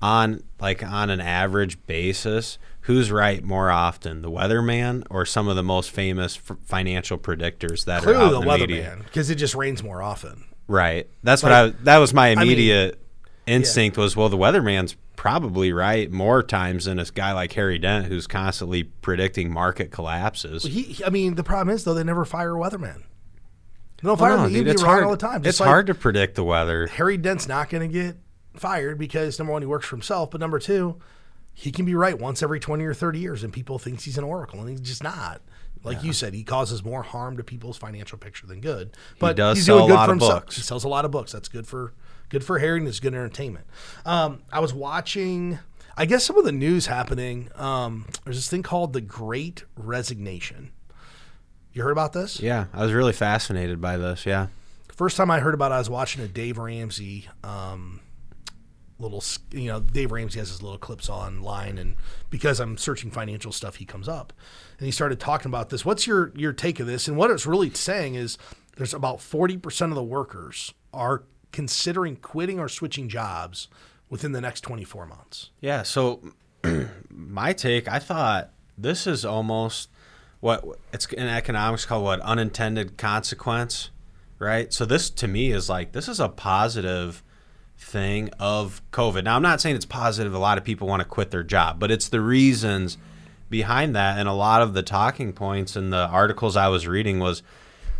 on 0.00 0.42
like 0.60 0.82
on 0.82 1.10
an 1.10 1.20
average 1.20 1.84
basis 1.86 2.58
who's 2.82 3.10
right 3.10 3.42
more 3.42 3.70
often, 3.70 4.22
the 4.22 4.30
weatherman 4.30 5.02
or 5.10 5.24
some 5.26 5.48
of 5.48 5.56
the 5.56 5.62
most 5.62 5.90
famous 5.90 6.36
f- 6.36 6.56
financial 6.64 7.16
predictors 7.18 7.86
that 7.86 8.02
are 8.02 8.04
Clearly, 8.12 8.24
out 8.24 8.30
the 8.32 8.40
the 8.40 8.46
weatherman, 8.46 9.04
because 9.04 9.30
it 9.30 9.36
just 9.36 9.54
rains 9.54 9.82
more 9.82 10.02
often. 10.02 10.44
Right. 10.68 11.08
That's 11.22 11.42
what 11.42 11.52
I. 11.52 11.68
That 11.84 11.98
was 11.98 12.14
my 12.14 12.34
mean- 12.34 12.42
immediate 12.42 12.98
instinct 13.46 13.96
was 13.98 14.16
well, 14.16 14.28
the 14.30 14.36
weatherman's 14.38 14.96
probably 15.16 15.72
right 15.72 16.10
more 16.10 16.42
times 16.42 16.84
than 16.86 16.96
this 16.96 17.10
guy 17.10 17.32
like 17.32 17.52
Harry 17.52 17.78
Dent 17.78 18.06
who's 18.06 18.26
constantly 18.26 18.82
predicting 18.84 19.52
market 19.52 19.90
collapses. 19.90 20.64
He, 20.64 20.82
he- 20.82 21.04
I 21.04 21.10
mean, 21.10 21.34
the 21.36 21.44
problem 21.44 21.74
is 21.74 21.84
though 21.84 21.94
they 21.94 22.04
never 22.04 22.24
fire 22.24 22.56
a 22.56 22.58
weatherman. 22.58 23.02
They 23.96 24.08
don't 24.08 24.08
Well, 24.08 24.16
fire 24.16 24.36
no, 24.36 24.44
him. 24.46 24.52
Dude, 24.52 24.68
it's 24.68 24.82
hard. 24.82 25.04
all 25.04 25.10
the 25.12 25.16
time. 25.16 25.44
It's 25.44 25.60
like 25.60 25.68
hard 25.68 25.86
to 25.86 25.94
predict 25.94 26.34
the 26.34 26.44
weather. 26.44 26.86
Harry 26.88 27.16
Dent's 27.16 27.48
not 27.48 27.70
going 27.70 27.88
to 27.88 27.92
get 27.92 28.16
fired 28.54 28.98
because 28.98 29.38
number 29.38 29.52
one, 29.52 29.62
he 29.62 29.66
works 29.66 29.86
for 29.86 29.96
himself, 29.96 30.30
but 30.30 30.40
number 30.40 30.58
two, 30.58 31.00
he 31.52 31.70
can 31.70 31.84
be 31.84 31.94
right 31.94 32.18
once 32.18 32.42
every 32.42 32.58
twenty 32.60 32.84
or 32.84 32.94
thirty 32.94 33.20
years, 33.20 33.44
and 33.44 33.52
people 33.52 33.78
thinks 33.78 34.04
he's 34.04 34.18
an 34.18 34.24
oracle, 34.24 34.60
and 34.60 34.68
he's 34.68 34.80
just 34.80 35.02
not. 35.04 35.40
Like 35.84 36.02
you 36.02 36.12
said, 36.14 36.32
he 36.32 36.44
causes 36.44 36.82
more 36.82 37.02
harm 37.02 37.36
to 37.36 37.44
people's 37.44 37.76
financial 37.76 38.16
picture 38.16 38.46
than 38.46 38.60
good. 38.62 38.96
But 39.18 39.36
does 39.36 39.58
he's 39.58 39.66
sell 39.66 39.80
doing 39.80 39.90
a 39.90 39.92
good 39.92 39.94
lot 39.96 40.06
for 40.06 40.12
of 40.12 40.18
himself. 40.20 40.42
books. 40.44 40.56
He 40.56 40.62
sells 40.62 40.84
a 40.84 40.88
lot 40.88 41.04
of 41.04 41.10
books. 41.10 41.30
That's 41.32 41.48
good 41.48 41.66
for 41.66 41.92
good 42.34 42.44
for 42.44 42.58
Harry, 42.58 42.78
and 42.80 42.88
it's 42.88 42.98
good 42.98 43.14
entertainment. 43.14 43.64
Um, 44.04 44.42
I 44.52 44.58
was 44.58 44.74
watching. 44.74 45.60
I 45.96 46.04
guess 46.04 46.24
some 46.24 46.36
of 46.36 46.44
the 46.44 46.50
news 46.50 46.86
happening. 46.86 47.48
Um, 47.54 48.06
there's 48.24 48.36
this 48.36 48.50
thing 48.50 48.64
called 48.64 48.92
the 48.92 49.00
Great 49.00 49.62
Resignation. 49.76 50.72
You 51.72 51.84
heard 51.84 51.92
about 51.92 52.12
this? 52.12 52.40
Yeah, 52.40 52.66
I 52.74 52.82
was 52.82 52.92
really 52.92 53.12
fascinated 53.12 53.80
by 53.80 53.96
this. 53.96 54.26
Yeah. 54.26 54.48
First 54.92 55.16
time 55.16 55.30
I 55.30 55.38
heard 55.38 55.54
about 55.54 55.70
it, 55.70 55.76
I 55.76 55.78
was 55.78 55.88
watching 55.88 56.24
a 56.24 56.26
Dave 56.26 56.58
Ramsey 56.58 57.28
um, 57.44 58.00
little, 58.98 59.22
you 59.52 59.68
know, 59.68 59.78
Dave 59.78 60.10
Ramsey 60.10 60.40
has 60.40 60.48
his 60.48 60.60
little 60.60 60.78
clips 60.78 61.08
online, 61.08 61.78
and 61.78 61.94
because 62.30 62.58
I'm 62.58 62.76
searching 62.76 63.12
financial 63.12 63.52
stuff, 63.52 63.76
he 63.76 63.84
comes 63.84 64.08
up, 64.08 64.32
and 64.78 64.86
he 64.86 64.90
started 64.90 65.20
talking 65.20 65.48
about 65.48 65.70
this. 65.70 65.84
What's 65.84 66.08
your 66.08 66.32
your 66.34 66.52
take 66.52 66.80
of 66.80 66.88
this? 66.88 67.06
And 67.06 67.16
what 67.16 67.30
it's 67.30 67.46
really 67.46 67.70
saying 67.70 68.16
is, 68.16 68.38
there's 68.76 68.94
about 68.94 69.20
forty 69.20 69.56
percent 69.56 69.92
of 69.92 69.96
the 69.96 70.02
workers 70.02 70.74
are 70.92 71.22
considering 71.54 72.16
quitting 72.16 72.58
or 72.58 72.68
switching 72.68 73.08
jobs 73.08 73.68
within 74.10 74.32
the 74.32 74.40
next 74.40 74.62
24 74.62 75.06
months. 75.06 75.50
Yeah. 75.60 75.84
So 75.84 76.20
my 77.08 77.52
take, 77.52 77.86
I 77.86 78.00
thought 78.00 78.50
this 78.76 79.06
is 79.06 79.24
almost 79.24 79.88
what 80.40 80.64
it's 80.92 81.06
in 81.06 81.28
economics 81.28 81.86
called 81.86 82.02
what 82.02 82.18
unintended 82.22 82.98
consequence, 82.98 83.90
right? 84.40 84.72
So 84.72 84.84
this 84.84 85.08
to 85.10 85.28
me 85.28 85.52
is 85.52 85.68
like 85.68 85.92
this 85.92 86.08
is 86.08 86.18
a 86.18 86.28
positive 86.28 87.22
thing 87.78 88.30
of 88.40 88.82
COVID. 88.90 89.22
Now 89.22 89.36
I'm 89.36 89.42
not 89.42 89.60
saying 89.60 89.76
it's 89.76 89.86
positive. 89.86 90.34
A 90.34 90.38
lot 90.38 90.58
of 90.58 90.64
people 90.64 90.88
want 90.88 91.02
to 91.02 91.08
quit 91.08 91.30
their 91.30 91.44
job, 91.44 91.78
but 91.78 91.92
it's 91.92 92.08
the 92.08 92.20
reasons 92.20 92.98
behind 93.48 93.94
that, 93.94 94.18
and 94.18 94.28
a 94.28 94.32
lot 94.32 94.60
of 94.60 94.74
the 94.74 94.82
talking 94.82 95.32
points 95.32 95.76
in 95.76 95.90
the 95.90 96.08
articles 96.08 96.56
I 96.56 96.66
was 96.66 96.88
reading 96.88 97.20
was. 97.20 97.44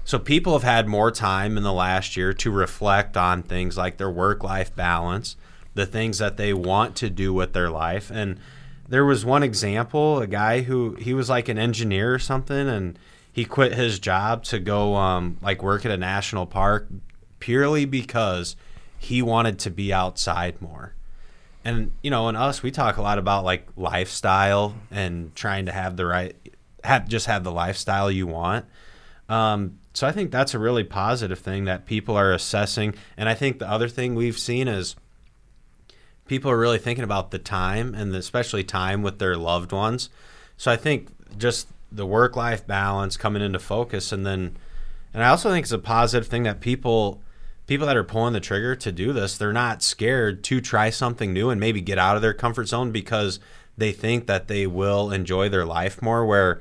So 0.04 0.18
people 0.18 0.52
have 0.52 0.62
had 0.62 0.86
more 0.86 1.10
time 1.10 1.56
in 1.56 1.62
the 1.62 1.72
last 1.72 2.16
year 2.16 2.34
to 2.34 2.50
reflect 2.50 3.16
on 3.16 3.42
things 3.42 3.76
like 3.76 3.96
their 3.96 4.10
work-life 4.10 4.74
balance, 4.76 5.36
the 5.74 5.86
things 5.86 6.18
that 6.18 6.36
they 6.36 6.52
want 6.52 6.94
to 6.96 7.08
do 7.08 7.32
with 7.32 7.54
their 7.54 7.70
life. 7.70 8.10
And 8.10 8.38
there 8.86 9.04
was 9.04 9.24
one 9.24 9.42
example, 9.42 10.20
a 10.20 10.26
guy 10.26 10.60
who 10.60 10.94
he 10.96 11.14
was 11.14 11.30
like 11.30 11.48
an 11.48 11.58
engineer 11.58 12.12
or 12.12 12.18
something 12.18 12.68
and 12.68 12.98
he 13.32 13.44
quit 13.44 13.72
his 13.72 13.98
job 13.98 14.44
to 14.44 14.60
go 14.60 14.94
um, 14.94 15.38
like 15.40 15.62
work 15.62 15.84
at 15.84 15.90
a 15.90 15.96
national 15.96 16.46
park 16.46 16.86
purely 17.40 17.86
because 17.86 18.56
he 18.98 19.22
wanted 19.22 19.58
to 19.60 19.70
be 19.70 19.92
outside 19.92 20.60
more. 20.60 20.94
And 21.64 21.92
you 22.02 22.10
know, 22.10 22.28
in 22.28 22.36
us, 22.36 22.62
we 22.62 22.70
talk 22.70 22.98
a 22.98 23.02
lot 23.02 23.18
about 23.18 23.44
like 23.44 23.66
lifestyle 23.74 24.76
and 24.90 25.34
trying 25.34 25.66
to 25.66 25.72
have 25.72 25.96
the 25.96 26.04
right, 26.04 26.36
have 26.84 27.08
just 27.08 27.26
have 27.26 27.42
the 27.42 27.50
lifestyle 27.50 28.10
you 28.10 28.26
want. 28.26 28.66
Um, 29.28 29.78
so 29.94 30.08
I 30.08 30.12
think 30.12 30.32
that's 30.32 30.54
a 30.54 30.58
really 30.58 30.82
positive 30.82 31.38
thing 31.38 31.64
that 31.64 31.86
people 31.86 32.16
are 32.16 32.32
assessing. 32.32 32.94
And 33.16 33.28
I 33.28 33.34
think 33.34 33.60
the 33.60 33.70
other 33.70 33.88
thing 33.88 34.16
we've 34.16 34.38
seen 34.38 34.66
is 34.66 34.96
people 36.26 36.50
are 36.50 36.58
really 36.58 36.78
thinking 36.78 37.04
about 37.04 37.30
the 37.30 37.38
time 37.38 37.94
and 37.94 38.14
especially 38.14 38.64
time 38.64 39.02
with 39.02 39.20
their 39.20 39.36
loved 39.36 39.70
ones. 39.70 40.10
So 40.56 40.72
I 40.72 40.76
think 40.76 41.08
just 41.38 41.68
the 41.92 42.04
work 42.04 42.34
life 42.34 42.66
balance 42.66 43.16
coming 43.16 43.40
into 43.40 43.60
focus 43.60 44.10
and 44.10 44.26
then 44.26 44.56
And 45.12 45.22
I 45.22 45.28
also 45.28 45.48
think 45.48 45.64
it's 45.64 45.72
a 45.72 45.78
positive 45.78 46.26
thing 46.26 46.42
that 46.42 46.60
people 46.60 47.22
people 47.68 47.86
that 47.86 47.96
are 47.96 48.04
pulling 48.04 48.32
the 48.32 48.40
trigger 48.40 48.74
to 48.74 48.90
do 48.90 49.12
this, 49.12 49.38
they're 49.38 49.52
not 49.52 49.80
scared 49.80 50.42
to 50.44 50.60
try 50.60 50.90
something 50.90 51.32
new 51.32 51.50
and 51.50 51.60
maybe 51.60 51.80
get 51.80 51.98
out 51.98 52.16
of 52.16 52.20
their 52.20 52.34
comfort 52.34 52.66
zone 52.66 52.90
because 52.90 53.38
they 53.78 53.92
think 53.92 54.26
that 54.26 54.48
they 54.48 54.66
will 54.66 55.12
enjoy 55.12 55.48
their 55.48 55.64
life 55.64 56.02
more 56.02 56.26
where 56.26 56.60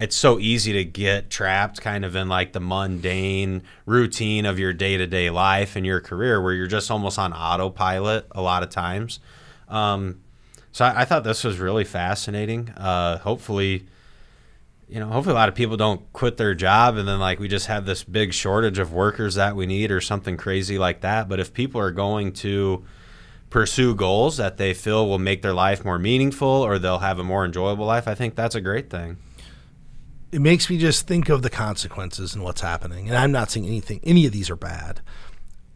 it's 0.00 0.16
so 0.16 0.38
easy 0.38 0.72
to 0.72 0.84
get 0.84 1.30
trapped 1.30 1.80
kind 1.80 2.04
of 2.04 2.16
in 2.16 2.28
like 2.28 2.52
the 2.52 2.60
mundane 2.60 3.62
routine 3.86 4.44
of 4.44 4.58
your 4.58 4.72
day-to-day 4.72 5.30
life 5.30 5.76
and 5.76 5.86
your 5.86 6.00
career 6.00 6.40
where 6.40 6.52
you're 6.52 6.66
just 6.66 6.90
almost 6.90 7.18
on 7.18 7.32
autopilot 7.32 8.26
a 8.32 8.42
lot 8.42 8.62
of 8.62 8.70
times. 8.70 9.20
Um, 9.68 10.20
so 10.72 10.84
I, 10.84 11.02
I, 11.02 11.04
thought 11.04 11.22
this 11.24 11.44
was 11.44 11.58
really 11.58 11.84
fascinating. 11.84 12.70
Uh, 12.70 13.18
hopefully 13.18 13.86
you 14.88 15.00
know 15.00 15.06
hopefully 15.06 15.32
a 15.32 15.38
lot 15.38 15.48
of 15.48 15.54
people 15.54 15.76
don't 15.76 16.12
quit 16.12 16.36
their 16.36 16.54
job 16.54 16.96
and 16.98 17.08
then 17.08 17.18
like 17.18 17.38
we 17.38 17.48
just 17.48 17.68
have 17.68 17.86
this 17.86 18.04
big 18.04 18.34
shortage 18.34 18.78
of 18.78 18.92
workers 18.92 19.36
that 19.36 19.56
we 19.56 19.64
need 19.64 19.90
or 19.90 20.00
something 20.00 20.36
crazy 20.36 20.76
like 20.76 21.00
that. 21.00 21.28
But 21.28 21.40
if 21.40 21.54
people 21.54 21.80
are 21.80 21.90
going 21.90 22.32
to 22.34 22.84
pursue 23.54 23.94
goals 23.94 24.36
that 24.38 24.56
they 24.56 24.74
feel 24.74 25.08
will 25.08 25.20
make 25.20 25.40
their 25.40 25.54
life 25.54 25.84
more 25.84 25.96
meaningful 25.96 26.48
or 26.48 26.76
they'll 26.76 26.98
have 26.98 27.20
a 27.20 27.22
more 27.22 27.44
enjoyable 27.44 27.86
life 27.86 28.08
i 28.08 28.12
think 28.12 28.34
that's 28.34 28.56
a 28.56 28.60
great 28.60 28.90
thing 28.90 29.16
it 30.34 30.40
makes 30.40 30.68
me 30.68 30.78
just 30.78 31.06
think 31.06 31.28
of 31.28 31.42
the 31.42 31.48
consequences 31.48 32.34
and 32.34 32.42
what's 32.42 32.60
happening. 32.60 33.06
And 33.06 33.16
I'm 33.16 33.30
not 33.30 33.52
saying 33.52 33.66
anything, 33.66 34.00
any 34.02 34.26
of 34.26 34.32
these 34.32 34.50
are 34.50 34.56
bad. 34.56 35.00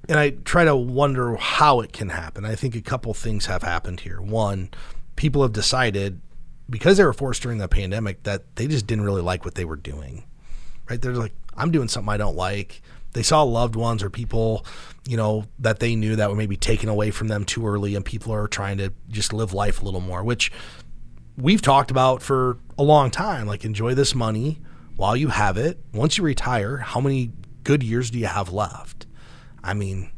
And 0.08 0.18
I 0.18 0.30
try 0.30 0.64
to 0.64 0.74
wonder 0.74 1.36
how 1.36 1.78
it 1.78 1.92
can 1.92 2.08
happen. 2.08 2.44
I 2.44 2.56
think 2.56 2.74
a 2.74 2.80
couple 2.80 3.14
things 3.14 3.46
have 3.46 3.62
happened 3.62 4.00
here. 4.00 4.20
One, 4.20 4.70
people 5.14 5.42
have 5.42 5.52
decided 5.52 6.20
because 6.68 6.96
they 6.96 7.04
were 7.04 7.12
forced 7.12 7.40
during 7.40 7.58
the 7.58 7.68
pandemic 7.68 8.24
that 8.24 8.56
they 8.56 8.66
just 8.66 8.88
didn't 8.88 9.04
really 9.04 9.22
like 9.22 9.44
what 9.44 9.54
they 9.54 9.64
were 9.64 9.76
doing. 9.76 10.24
Right? 10.90 11.00
They're 11.00 11.12
like, 11.12 11.34
I'm 11.56 11.70
doing 11.70 11.86
something 11.86 12.12
I 12.12 12.16
don't 12.16 12.36
like. 12.36 12.82
They 13.12 13.22
saw 13.22 13.44
loved 13.44 13.76
ones 13.76 14.02
or 14.02 14.10
people, 14.10 14.66
you 15.06 15.16
know, 15.16 15.44
that 15.60 15.78
they 15.78 15.94
knew 15.94 16.16
that 16.16 16.30
were 16.30 16.36
maybe 16.36 16.56
taken 16.56 16.88
away 16.88 17.12
from 17.12 17.28
them 17.28 17.44
too 17.44 17.64
early, 17.64 17.94
and 17.94 18.04
people 18.04 18.34
are 18.34 18.48
trying 18.48 18.78
to 18.78 18.92
just 19.08 19.32
live 19.32 19.52
life 19.52 19.80
a 19.80 19.84
little 19.84 20.00
more, 20.00 20.24
which 20.24 20.50
we've 21.38 21.62
talked 21.62 21.90
about 21.90 22.22
for 22.22 22.58
a 22.76 22.82
long 22.82 23.10
time. 23.10 23.46
Like, 23.46 23.64
enjoy 23.64 23.94
this 23.94 24.14
money 24.14 24.58
while 24.96 25.16
you 25.16 25.28
have 25.28 25.56
it. 25.56 25.78
Once 25.92 26.18
you 26.18 26.24
retire, 26.24 26.78
how 26.78 27.00
many 27.00 27.30
good 27.64 27.82
years 27.82 28.10
do 28.10 28.18
you 28.18 28.26
have 28.26 28.52
left? 28.52 29.06
I 29.62 29.74
mean, 29.74 30.10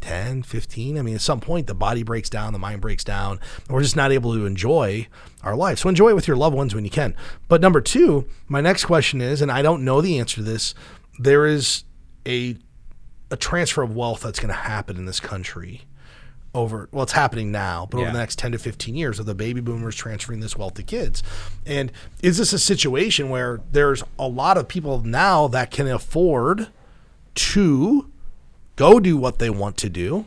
10, 0.00 0.42
15. 0.42 0.98
I 0.98 1.02
mean, 1.02 1.14
at 1.14 1.20
some 1.20 1.40
point, 1.40 1.66
the 1.66 1.74
body 1.74 2.02
breaks 2.02 2.30
down, 2.30 2.52
the 2.52 2.58
mind 2.58 2.80
breaks 2.80 3.04
down, 3.04 3.40
and 3.66 3.70
we're 3.70 3.82
just 3.82 3.96
not 3.96 4.12
able 4.12 4.34
to 4.34 4.46
enjoy 4.46 5.08
our 5.42 5.56
life. 5.56 5.78
So 5.78 5.88
enjoy 5.88 6.10
it 6.10 6.14
with 6.14 6.28
your 6.28 6.36
loved 6.36 6.56
ones 6.56 6.74
when 6.74 6.84
you 6.84 6.90
can. 6.90 7.16
But 7.48 7.60
number 7.60 7.80
two, 7.80 8.28
my 8.46 8.60
next 8.60 8.84
question 8.84 9.20
is, 9.20 9.40
and 9.42 9.50
I 9.50 9.62
don't 9.62 9.84
know 9.84 10.00
the 10.00 10.18
answer 10.18 10.36
to 10.36 10.42
this, 10.42 10.74
there 11.18 11.46
is 11.46 11.84
a 12.26 12.56
a 13.30 13.36
transfer 13.36 13.82
of 13.82 13.96
wealth 13.96 14.20
that's 14.20 14.38
going 14.38 14.52
to 14.52 14.54
happen 14.54 14.96
in 14.96 15.06
this 15.06 15.18
country 15.18 15.86
over 16.54 16.88
well 16.92 17.02
it's 17.02 17.12
happening 17.12 17.50
now 17.50 17.86
but 17.90 17.98
yeah. 17.98 18.04
over 18.04 18.12
the 18.12 18.18
next 18.18 18.38
10 18.38 18.52
to 18.52 18.58
15 18.58 18.94
years 18.94 19.18
of 19.18 19.26
the 19.26 19.34
baby 19.34 19.60
boomers 19.60 19.96
transferring 19.96 20.40
this 20.40 20.56
wealth 20.56 20.74
to 20.74 20.82
kids. 20.82 21.22
And 21.66 21.90
is 22.22 22.38
this 22.38 22.52
a 22.52 22.58
situation 22.58 23.28
where 23.28 23.60
there's 23.72 24.04
a 24.18 24.28
lot 24.28 24.56
of 24.56 24.68
people 24.68 25.02
now 25.02 25.48
that 25.48 25.70
can 25.70 25.88
afford 25.88 26.68
to 27.34 28.10
go 28.76 29.00
do 29.00 29.16
what 29.16 29.38
they 29.38 29.50
want 29.50 29.76
to 29.78 29.88
do 29.88 30.26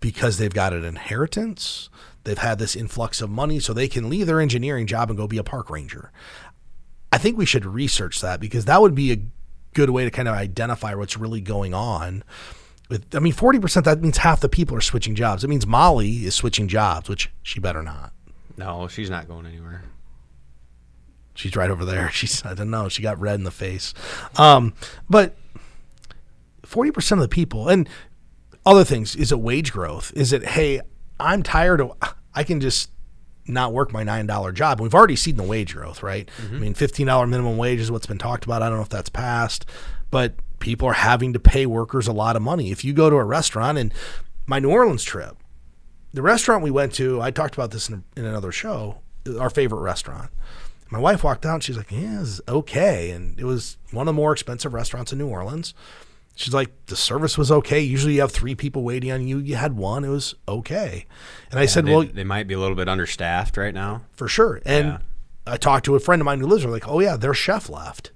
because 0.00 0.38
they've 0.38 0.52
got 0.52 0.72
an 0.72 0.84
inheritance 0.84 1.88
they've 2.24 2.38
had 2.38 2.58
this 2.58 2.76
influx 2.76 3.20
of 3.20 3.30
money 3.30 3.58
so 3.58 3.72
they 3.72 3.88
can 3.88 4.08
leave 4.08 4.26
their 4.26 4.40
engineering 4.40 4.86
job 4.86 5.10
and 5.10 5.16
go 5.16 5.26
be 5.26 5.38
a 5.38 5.44
park 5.44 5.70
ranger? 5.70 6.12
I 7.12 7.18
think 7.18 7.36
we 7.36 7.46
should 7.46 7.66
research 7.66 8.20
that 8.20 8.40
because 8.40 8.64
that 8.66 8.80
would 8.80 8.94
be 8.94 9.12
a 9.12 9.18
good 9.74 9.90
way 9.90 10.04
to 10.04 10.10
kind 10.10 10.28
of 10.28 10.34
identify 10.34 10.94
what's 10.94 11.16
really 11.16 11.40
going 11.40 11.74
on 11.74 12.24
with 12.92 13.14
I 13.14 13.18
mean, 13.18 13.32
forty 13.32 13.58
percent. 13.58 13.84
That 13.84 14.00
means 14.00 14.18
half 14.18 14.40
the 14.40 14.48
people 14.48 14.76
are 14.76 14.82
switching 14.82 15.14
jobs. 15.14 15.42
It 15.42 15.48
means 15.48 15.66
Molly 15.66 16.26
is 16.26 16.34
switching 16.34 16.68
jobs, 16.68 17.08
which 17.08 17.30
she 17.42 17.58
better 17.58 17.82
not. 17.82 18.12
No, 18.56 18.86
she's 18.86 19.10
not 19.10 19.26
going 19.26 19.46
anywhere. 19.46 19.82
She's 21.34 21.56
right 21.56 21.70
over 21.70 21.84
there. 21.84 22.10
She's 22.12 22.44
I 22.44 22.54
don't 22.54 22.70
know. 22.70 22.88
She 22.88 23.02
got 23.02 23.18
red 23.18 23.36
in 23.36 23.44
the 23.44 23.50
face. 23.50 23.94
Um, 24.36 24.74
but 25.08 25.34
forty 26.64 26.90
percent 26.90 27.20
of 27.20 27.28
the 27.28 27.34
people 27.34 27.68
and 27.68 27.88
other 28.64 28.84
things 28.84 29.16
is 29.16 29.32
it 29.32 29.40
wage 29.40 29.72
growth? 29.72 30.12
Is 30.14 30.32
it 30.32 30.44
hey, 30.44 30.80
I'm 31.18 31.42
tired 31.42 31.80
of 31.80 31.92
I 32.34 32.44
can 32.44 32.60
just 32.60 32.90
not 33.46 33.72
work 33.72 33.92
my 33.92 34.04
nine 34.04 34.26
dollar 34.26 34.52
job. 34.52 34.80
We've 34.80 34.94
already 34.94 35.16
seen 35.16 35.36
the 35.36 35.42
wage 35.42 35.74
growth, 35.74 36.02
right? 36.02 36.28
Mm-hmm. 36.42 36.56
I 36.56 36.58
mean, 36.58 36.74
fifteen 36.74 37.06
dollar 37.06 37.26
minimum 37.26 37.56
wage 37.56 37.80
is 37.80 37.90
what's 37.90 38.06
been 38.06 38.18
talked 38.18 38.44
about. 38.44 38.62
I 38.62 38.68
don't 38.68 38.76
know 38.76 38.84
if 38.84 38.88
that's 38.90 39.08
passed, 39.08 39.66
but 40.10 40.34
people 40.62 40.88
are 40.88 40.94
having 40.94 41.34
to 41.34 41.40
pay 41.40 41.66
workers 41.66 42.08
a 42.08 42.12
lot 42.12 42.36
of 42.36 42.42
money. 42.42 42.70
If 42.70 42.84
you 42.84 42.94
go 42.94 43.10
to 43.10 43.16
a 43.16 43.24
restaurant 43.24 43.76
and 43.76 43.92
my 44.46 44.58
New 44.58 44.70
Orleans 44.70 45.04
trip, 45.04 45.36
the 46.14 46.22
restaurant 46.22 46.62
we 46.62 46.70
went 46.70 46.94
to, 46.94 47.20
I 47.20 47.30
talked 47.30 47.54
about 47.54 47.72
this 47.72 47.88
in, 47.88 48.04
in 48.16 48.24
another 48.24 48.52
show, 48.52 49.00
our 49.38 49.50
favorite 49.50 49.80
restaurant. 49.80 50.30
My 50.90 50.98
wife 50.98 51.24
walked 51.24 51.44
out 51.44 51.54
and 51.54 51.64
she's 51.64 51.76
like, 51.76 51.90
yeah, 51.90 52.20
it's 52.20 52.40
okay. 52.48 53.10
And 53.10 53.38
it 53.40 53.44
was 53.44 53.76
one 53.90 54.06
of 54.06 54.14
the 54.14 54.16
more 54.16 54.32
expensive 54.32 54.72
restaurants 54.72 55.12
in 55.12 55.18
New 55.18 55.28
Orleans. 55.28 55.74
She's 56.36 56.54
like, 56.54 56.70
the 56.86 56.96
service 56.96 57.36
was 57.36 57.50
okay. 57.50 57.80
Usually 57.80 58.14
you 58.14 58.20
have 58.20 58.30
three 58.30 58.54
people 58.54 58.82
waiting 58.82 59.10
on 59.10 59.26
you. 59.26 59.38
You 59.38 59.56
had 59.56 59.76
one. 59.76 60.04
It 60.04 60.08
was 60.08 60.34
okay. 60.46 61.06
And 61.50 61.58
I 61.58 61.66
said, 61.66 61.86
they, 61.86 61.92
well, 61.94 62.04
they 62.04 62.24
might 62.24 62.46
be 62.46 62.54
a 62.54 62.58
little 62.58 62.76
bit 62.76 62.88
understaffed 62.88 63.56
right 63.56 63.74
now. 63.74 64.02
For 64.12 64.28
sure. 64.28 64.60
And 64.64 64.86
yeah. 64.86 64.98
I 65.46 65.56
talked 65.56 65.84
to 65.86 65.94
a 65.94 66.00
friend 66.00 66.22
of 66.22 66.26
mine 66.26 66.40
who 66.40 66.46
lives 66.46 66.62
there, 66.62 66.70
like, 66.70 66.88
oh, 66.88 67.00
yeah, 67.00 67.16
their 67.16 67.34
chef 67.34 67.68
left. 67.68 68.12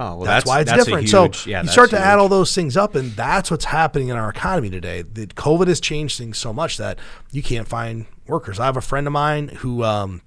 Oh, 0.00 0.14
well, 0.14 0.18
that's, 0.20 0.44
that's 0.44 0.46
why 0.46 0.60
it's 0.60 0.70
that's 0.70 0.84
different. 0.84 1.08
Huge, 1.08 1.36
so 1.38 1.50
yeah, 1.50 1.62
you 1.62 1.68
start 1.68 1.90
to 1.90 1.96
huge. 1.96 2.06
add 2.06 2.20
all 2.20 2.28
those 2.28 2.54
things 2.54 2.76
up, 2.76 2.94
and 2.94 3.10
that's 3.12 3.50
what's 3.50 3.64
happening 3.64 4.08
in 4.08 4.16
our 4.16 4.30
economy 4.30 4.70
today. 4.70 5.02
The 5.02 5.26
COVID 5.26 5.66
has 5.66 5.80
changed 5.80 6.18
things 6.18 6.38
so 6.38 6.52
much 6.52 6.76
that 6.76 7.00
you 7.32 7.42
can't 7.42 7.66
find 7.66 8.06
workers. 8.28 8.60
I 8.60 8.66
have 8.66 8.76
a 8.76 8.80
friend 8.80 9.08
of 9.08 9.12
mine 9.12 9.48
who 9.48 9.82
um, 9.82 10.22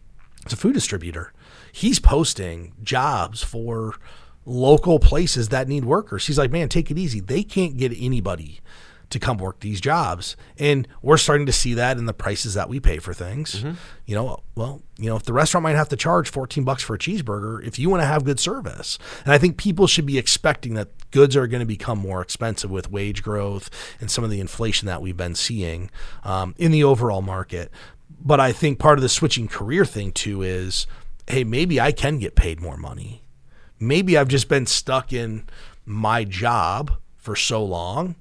is 0.45 0.51
a 0.51 0.57
food 0.57 0.73
distributor. 0.73 1.31
He's 1.71 1.99
posting 1.99 2.73
jobs 2.83 3.43
for 3.43 3.95
local 4.45 4.99
places 4.99 5.49
that 5.49 5.69
need 5.69 5.85
workers. 5.85 6.27
He's 6.27 6.37
like, 6.37 6.51
man, 6.51 6.67
take 6.67 6.91
it 6.91 6.97
easy. 6.97 7.21
They 7.21 7.43
can't 7.43 7.77
get 7.77 7.93
anybody 7.97 8.59
to 9.11 9.19
come 9.19 9.37
work 9.37 9.59
these 9.59 9.79
jobs. 9.79 10.35
And 10.57 10.87
we're 11.01 11.17
starting 11.17 11.45
to 11.45 11.51
see 11.51 11.73
that 11.75 11.97
in 11.97 12.05
the 12.05 12.13
prices 12.13 12.53
that 12.55 12.69
we 12.69 12.79
pay 12.79 12.97
for 12.97 13.13
things. 13.13 13.55
Mm-hmm. 13.55 13.73
You 14.05 14.15
know, 14.15 14.43
well, 14.55 14.81
you 14.97 15.09
know, 15.09 15.15
if 15.15 15.23
the 15.23 15.33
restaurant 15.33 15.63
might 15.63 15.75
have 15.75 15.89
to 15.89 15.95
charge 15.95 16.29
14 16.29 16.63
bucks 16.63 16.81
for 16.81 16.95
a 16.95 16.99
cheeseburger, 16.99 17.65
if 17.65 17.77
you 17.77 17.89
want 17.89 18.01
to 18.01 18.07
have 18.07 18.23
good 18.23 18.39
service. 18.39 18.97
And 19.23 19.33
I 19.33 19.37
think 19.37 19.57
people 19.57 19.85
should 19.87 20.05
be 20.05 20.17
expecting 20.17 20.73
that 20.75 20.89
goods 21.11 21.35
are 21.35 21.47
going 21.47 21.59
to 21.59 21.65
become 21.65 21.99
more 21.99 22.21
expensive 22.21 22.71
with 22.71 22.91
wage 22.91 23.21
growth 23.21 23.69
and 23.99 24.09
some 24.09 24.23
of 24.23 24.29
the 24.29 24.39
inflation 24.39 24.87
that 24.87 25.01
we've 25.01 25.17
been 25.17 25.35
seeing 25.35 25.91
um, 26.23 26.55
in 26.57 26.71
the 26.71 26.83
overall 26.83 27.21
market. 27.21 27.69
But 28.09 28.39
I 28.39 28.51
think 28.51 28.79
part 28.79 28.97
of 28.97 29.01
the 29.01 29.09
switching 29.09 29.47
career 29.47 29.85
thing 29.85 30.11
too 30.11 30.41
is, 30.41 30.87
hey, 31.27 31.43
maybe 31.43 31.79
I 31.79 31.91
can 31.91 32.17
get 32.17 32.35
paid 32.35 32.61
more 32.61 32.77
money. 32.77 33.23
Maybe 33.79 34.17
I've 34.17 34.27
just 34.27 34.47
been 34.47 34.67
stuck 34.67 35.11
in 35.11 35.47
my 35.85 36.23
job 36.23 36.91
for 37.17 37.35
so 37.35 37.63
long 37.63 38.15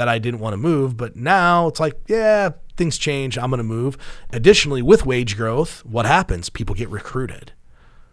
that 0.00 0.08
I 0.08 0.18
didn't 0.18 0.40
want 0.40 0.54
to 0.54 0.56
move. 0.56 0.96
But 0.96 1.14
now 1.14 1.68
it's 1.68 1.78
like, 1.78 2.00
yeah, 2.06 2.52
things 2.78 2.96
change. 2.96 3.36
I'm 3.36 3.50
going 3.50 3.58
to 3.58 3.64
move. 3.64 3.98
Additionally, 4.30 4.80
with 4.80 5.04
wage 5.04 5.36
growth, 5.36 5.84
what 5.84 6.06
happens? 6.06 6.48
People 6.48 6.74
get 6.74 6.88
recruited. 6.88 7.52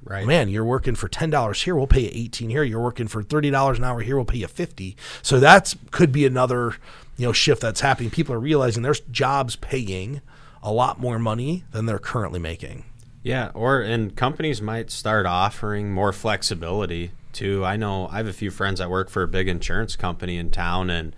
Right. 0.04 0.28
Man, 0.28 0.50
you're 0.50 0.66
working 0.66 0.96
for 0.96 1.08
ten 1.08 1.30
dollars 1.30 1.64
here, 1.64 1.76
we'll 1.76 1.88
pay 1.88 2.02
you 2.02 2.12
eighteen 2.12 2.50
here. 2.50 2.64
You're 2.64 2.82
working 2.82 3.08
for 3.08 3.24
thirty 3.24 3.50
dollars 3.50 3.78
an 3.78 3.86
hour 3.86 4.02
here, 4.02 4.18
we'll 4.18 4.26
pay 4.26 4.40
you 4.40 4.48
fifty. 4.48 4.98
So 5.22 5.40
that's 5.40 5.76
could 5.92 6.12
be 6.12 6.26
another, 6.26 6.76
you 7.18 7.26
know, 7.26 7.34
shift 7.34 7.62
that's 7.62 7.82
happening. 7.82 8.10
People 8.10 8.36
are 8.36 8.40
realizing 8.40 8.84
there's 8.84 9.00
jobs 9.00 9.56
paying 9.56 10.22
a 10.62 10.72
lot 10.72 11.00
more 11.00 11.20
money 11.20 11.64
than 11.72 11.86
they're 11.86 12.00
currently 12.00 12.40
making. 12.40 12.84
Yeah, 13.24 13.52
or 13.54 13.82
and 13.82 14.16
companies 14.16 14.62
might 14.62 14.92
start 14.92 15.26
offering 15.26 15.92
more 15.92 16.14
flexibility 16.14 17.12
too. 17.34 17.66
I 17.66 17.76
know 17.76 18.08
I 18.08 18.18
have 18.18 18.28
a 18.28 18.34
few 18.34 18.52
friends 18.52 18.80
that 18.80 18.90
work 18.90 19.10
for 19.10 19.24
a 19.24 19.28
big 19.28 19.50
insurance 19.50 19.96
company 19.98 20.38
in 20.38 20.52
town 20.52 20.90
and 20.90 21.16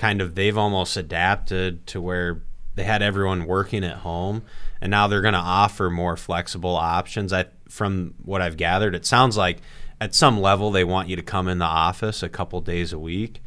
kind 0.00 0.20
of 0.20 0.34
they've 0.34 0.56
almost 0.56 0.96
adapted 0.96 1.86
to 1.86 2.00
where 2.00 2.42
they 2.74 2.84
had 2.84 3.02
everyone 3.02 3.44
working 3.44 3.84
at 3.84 3.98
home 3.98 4.42
and 4.80 4.90
now 4.90 5.06
they're 5.06 5.20
going 5.20 5.34
to 5.34 5.38
offer 5.38 5.90
more 5.90 6.16
flexible 6.16 6.74
options. 6.74 7.32
I 7.32 7.46
from 7.68 8.14
what 8.24 8.42
i've 8.42 8.56
gathered 8.56 8.96
it 8.96 9.06
sounds 9.06 9.36
like 9.36 9.58
at 10.00 10.12
some 10.12 10.40
level 10.40 10.72
they 10.72 10.82
want 10.82 11.08
you 11.08 11.14
to 11.14 11.22
come 11.22 11.46
in 11.46 11.58
the 11.58 11.64
office 11.64 12.20
a 12.20 12.28
couple 12.28 12.60
days 12.60 12.92
a 12.92 12.98
week 12.98 13.40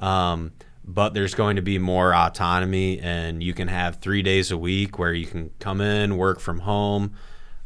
um, 0.00 0.50
but 0.88 1.12
there's 1.12 1.34
going 1.34 1.56
to 1.56 1.62
be 1.62 1.78
more 1.78 2.14
autonomy 2.14 2.98
and 2.98 3.42
you 3.42 3.52
can 3.52 3.68
have 3.68 3.96
three 3.96 4.22
days 4.22 4.50
a 4.50 4.56
week 4.56 4.98
where 4.98 5.12
you 5.12 5.26
can 5.26 5.50
come 5.58 5.82
in 5.82 6.16
work 6.16 6.40
from 6.40 6.60
home. 6.60 7.12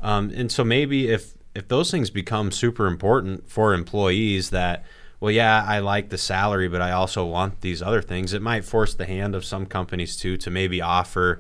Um, 0.00 0.32
and 0.34 0.50
so 0.50 0.64
maybe 0.64 1.08
if 1.08 1.34
if 1.54 1.68
those 1.68 1.90
things 1.90 2.10
become 2.10 2.50
super 2.50 2.86
important 2.86 3.48
for 3.48 3.74
employees 3.74 4.50
that 4.50 4.84
well, 5.22 5.30
yeah, 5.30 5.64
I 5.64 5.78
like 5.78 6.08
the 6.08 6.18
salary, 6.18 6.66
but 6.66 6.82
I 6.82 6.90
also 6.90 7.24
want 7.24 7.60
these 7.60 7.80
other 7.80 8.02
things. 8.02 8.32
It 8.32 8.42
might 8.42 8.64
force 8.64 8.92
the 8.94 9.06
hand 9.06 9.36
of 9.36 9.44
some 9.44 9.66
companies 9.66 10.16
too 10.16 10.36
to 10.38 10.50
maybe 10.50 10.82
offer 10.82 11.38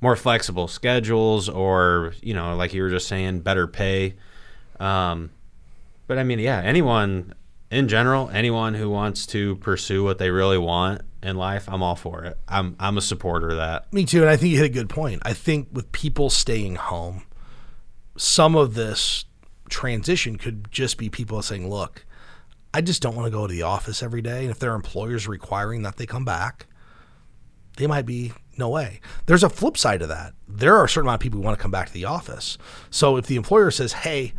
more 0.00 0.14
flexible 0.14 0.68
schedules 0.68 1.48
or, 1.48 2.12
you 2.22 2.32
know, 2.32 2.54
like 2.54 2.72
you 2.72 2.80
were 2.80 2.90
just 2.90 3.08
saying, 3.08 3.40
better 3.40 3.66
pay. 3.66 4.14
Um, 4.78 5.30
but 6.06 6.16
I 6.16 6.22
mean, 6.22 6.38
yeah, 6.38 6.60
anyone 6.60 7.34
in 7.72 7.88
general, 7.88 8.30
anyone 8.32 8.74
who 8.74 8.88
wants 8.88 9.26
to 9.26 9.56
pursue 9.56 10.04
what 10.04 10.18
they 10.18 10.30
really 10.30 10.58
want 10.58 11.02
in 11.20 11.34
life, 11.34 11.68
I'm 11.68 11.82
all 11.82 11.96
for 11.96 12.22
it. 12.22 12.38
I'm 12.46 12.76
I'm 12.78 12.98
a 12.98 13.02
supporter 13.02 13.50
of 13.50 13.56
that. 13.56 13.92
Me 13.92 14.04
too, 14.04 14.20
and 14.20 14.30
I 14.30 14.36
think 14.36 14.52
you 14.52 14.58
hit 14.58 14.66
a 14.66 14.72
good 14.72 14.88
point. 14.88 15.22
I 15.24 15.32
think 15.32 15.70
with 15.72 15.90
people 15.90 16.30
staying 16.30 16.76
home, 16.76 17.24
some 18.16 18.54
of 18.54 18.74
this 18.74 19.24
transition 19.68 20.38
could 20.38 20.70
just 20.70 20.98
be 20.98 21.10
people 21.10 21.42
saying, 21.42 21.68
"Look, 21.68 22.06
I 22.74 22.82
just 22.82 23.00
don't 23.00 23.14
want 23.14 23.26
to 23.26 23.30
go 23.30 23.46
to 23.46 23.52
the 23.52 23.62
office 23.62 24.02
every 24.02 24.20
day." 24.20 24.42
And 24.42 24.50
if 24.50 24.58
their 24.58 24.74
employer's 24.74 25.26
requiring 25.26 25.82
that 25.82 25.96
they 25.96 26.06
come 26.06 26.24
back, 26.24 26.66
they 27.76 27.86
might 27.86 28.04
be 28.04 28.32
no 28.58 28.68
way. 28.68 29.00
There's 29.26 29.42
a 29.42 29.48
flip 29.48 29.76
side 29.76 30.00
to 30.00 30.06
that. 30.08 30.34
There 30.46 30.76
are 30.76 30.84
a 30.84 30.88
certain 30.88 31.06
amount 31.06 31.20
of 31.20 31.22
people 31.22 31.40
who 31.40 31.44
want 31.44 31.58
to 31.58 31.62
come 31.62 31.70
back 31.70 31.86
to 31.86 31.92
the 31.94 32.04
office. 32.04 32.58
So 32.90 33.16
if 33.16 33.26
the 33.26 33.36
employer 33.36 33.70
says, 33.70 33.92
"Hey," 33.92 34.34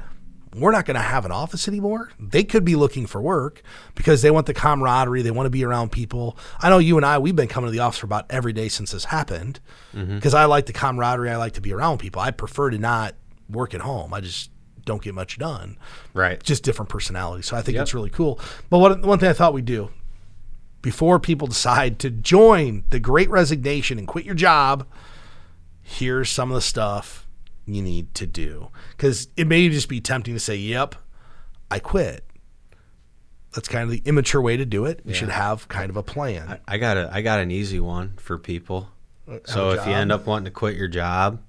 we're 0.55 0.71
not 0.71 0.85
going 0.85 0.95
to 0.95 1.01
have 1.01 1.25
an 1.25 1.33
office 1.33 1.67
anymore. 1.67 2.11
They 2.17 2.43
could 2.43 2.63
be 2.63 2.77
looking 2.77 3.07
for 3.07 3.21
work 3.21 3.61
because 3.93 4.21
they 4.21 4.31
want 4.31 4.45
the 4.45 4.53
camaraderie. 4.53 5.21
They 5.21 5.31
want 5.31 5.47
to 5.47 5.51
be 5.51 5.65
around 5.65 5.91
people. 5.91 6.37
I 6.59 6.69
know 6.69 6.77
you 6.77 6.95
and 6.95 7.05
I, 7.05 7.17
we've 7.17 7.35
been 7.35 7.49
coming 7.49 7.67
to 7.67 7.71
the 7.71 7.79
office 7.79 7.99
for 7.99 8.05
about 8.05 8.25
every 8.29 8.53
day 8.53 8.69
since 8.69 8.91
this 8.91 9.05
happened 9.05 9.59
mm-hmm. 9.93 10.15
because 10.15 10.33
I 10.33 10.45
like 10.45 10.65
the 10.65 10.73
camaraderie. 10.73 11.29
I 11.29 11.35
like 11.35 11.53
to 11.53 11.61
be 11.61 11.73
around 11.73 11.97
people. 11.97 12.21
I 12.21 12.31
prefer 12.31 12.69
to 12.69 12.77
not 12.77 13.15
work 13.49 13.73
at 13.73 13.81
home. 13.81 14.13
I 14.13 14.21
just 14.21 14.49
don't 14.85 15.01
get 15.01 15.13
much 15.13 15.37
done. 15.37 15.77
Right. 16.13 16.41
Just 16.41 16.63
different 16.63 16.89
personalities. 16.89 17.47
So 17.47 17.57
I 17.57 17.61
think 17.61 17.75
Yep. 17.75 17.81
it's 17.83 17.93
really 17.93 18.09
cool. 18.09 18.39
But 18.69 18.79
what, 18.79 19.01
one 19.01 19.19
thing 19.19 19.29
I 19.29 19.33
thought 19.33 19.53
we'd 19.53 19.65
do 19.65 19.89
before 20.81 21.19
people 21.19 21.47
decide 21.47 21.97
to 21.99 22.09
join 22.11 22.83
the 22.91 22.99
great 22.99 23.29
resignation 23.29 23.97
and 23.97 24.07
quit 24.07 24.23
your 24.23 24.35
job, 24.35 24.85
here's 25.81 26.29
some 26.29 26.51
of 26.51 26.55
the 26.55 26.61
stuff 26.61 27.27
you 27.65 27.81
need 27.81 28.13
to 28.13 28.27
do. 28.27 28.69
Because 28.91 29.27
it 29.35 29.47
may 29.47 29.67
just 29.69 29.89
be 29.89 29.99
tempting 29.99 30.35
to 30.35 30.39
say, 30.39 30.55
yep, 30.55 30.93
I 31.71 31.79
quit. 31.79 32.23
That's 33.53 33.67
kind 33.67 33.83
of 33.83 33.89
the 33.89 34.01
immature 34.05 34.41
way 34.41 34.57
to 34.57 34.65
do 34.65 34.85
it. 34.85 34.99
You 35.05 35.13
should 35.13 35.29
have 35.29 35.67
kind 35.69 35.89
of 35.89 35.95
a 35.95 36.03
plan. 36.03 36.59
I 36.67 36.77
got 36.77 36.97
a 36.97 37.09
I 37.11 37.21
got 37.21 37.39
an 37.39 37.51
easy 37.51 37.79
one 37.79 38.13
for 38.17 38.37
people. 38.37 38.89
Uh, 39.27 39.37
so 39.45 39.69
Have 39.69 39.77
a 39.77 39.81
if 39.81 39.87
you 39.87 39.93
end 39.93 40.11
up 40.11 40.27
wanting 40.27 40.45
to 40.45 40.51
quit 40.51 40.75
your 40.75 40.89
job 40.89 41.41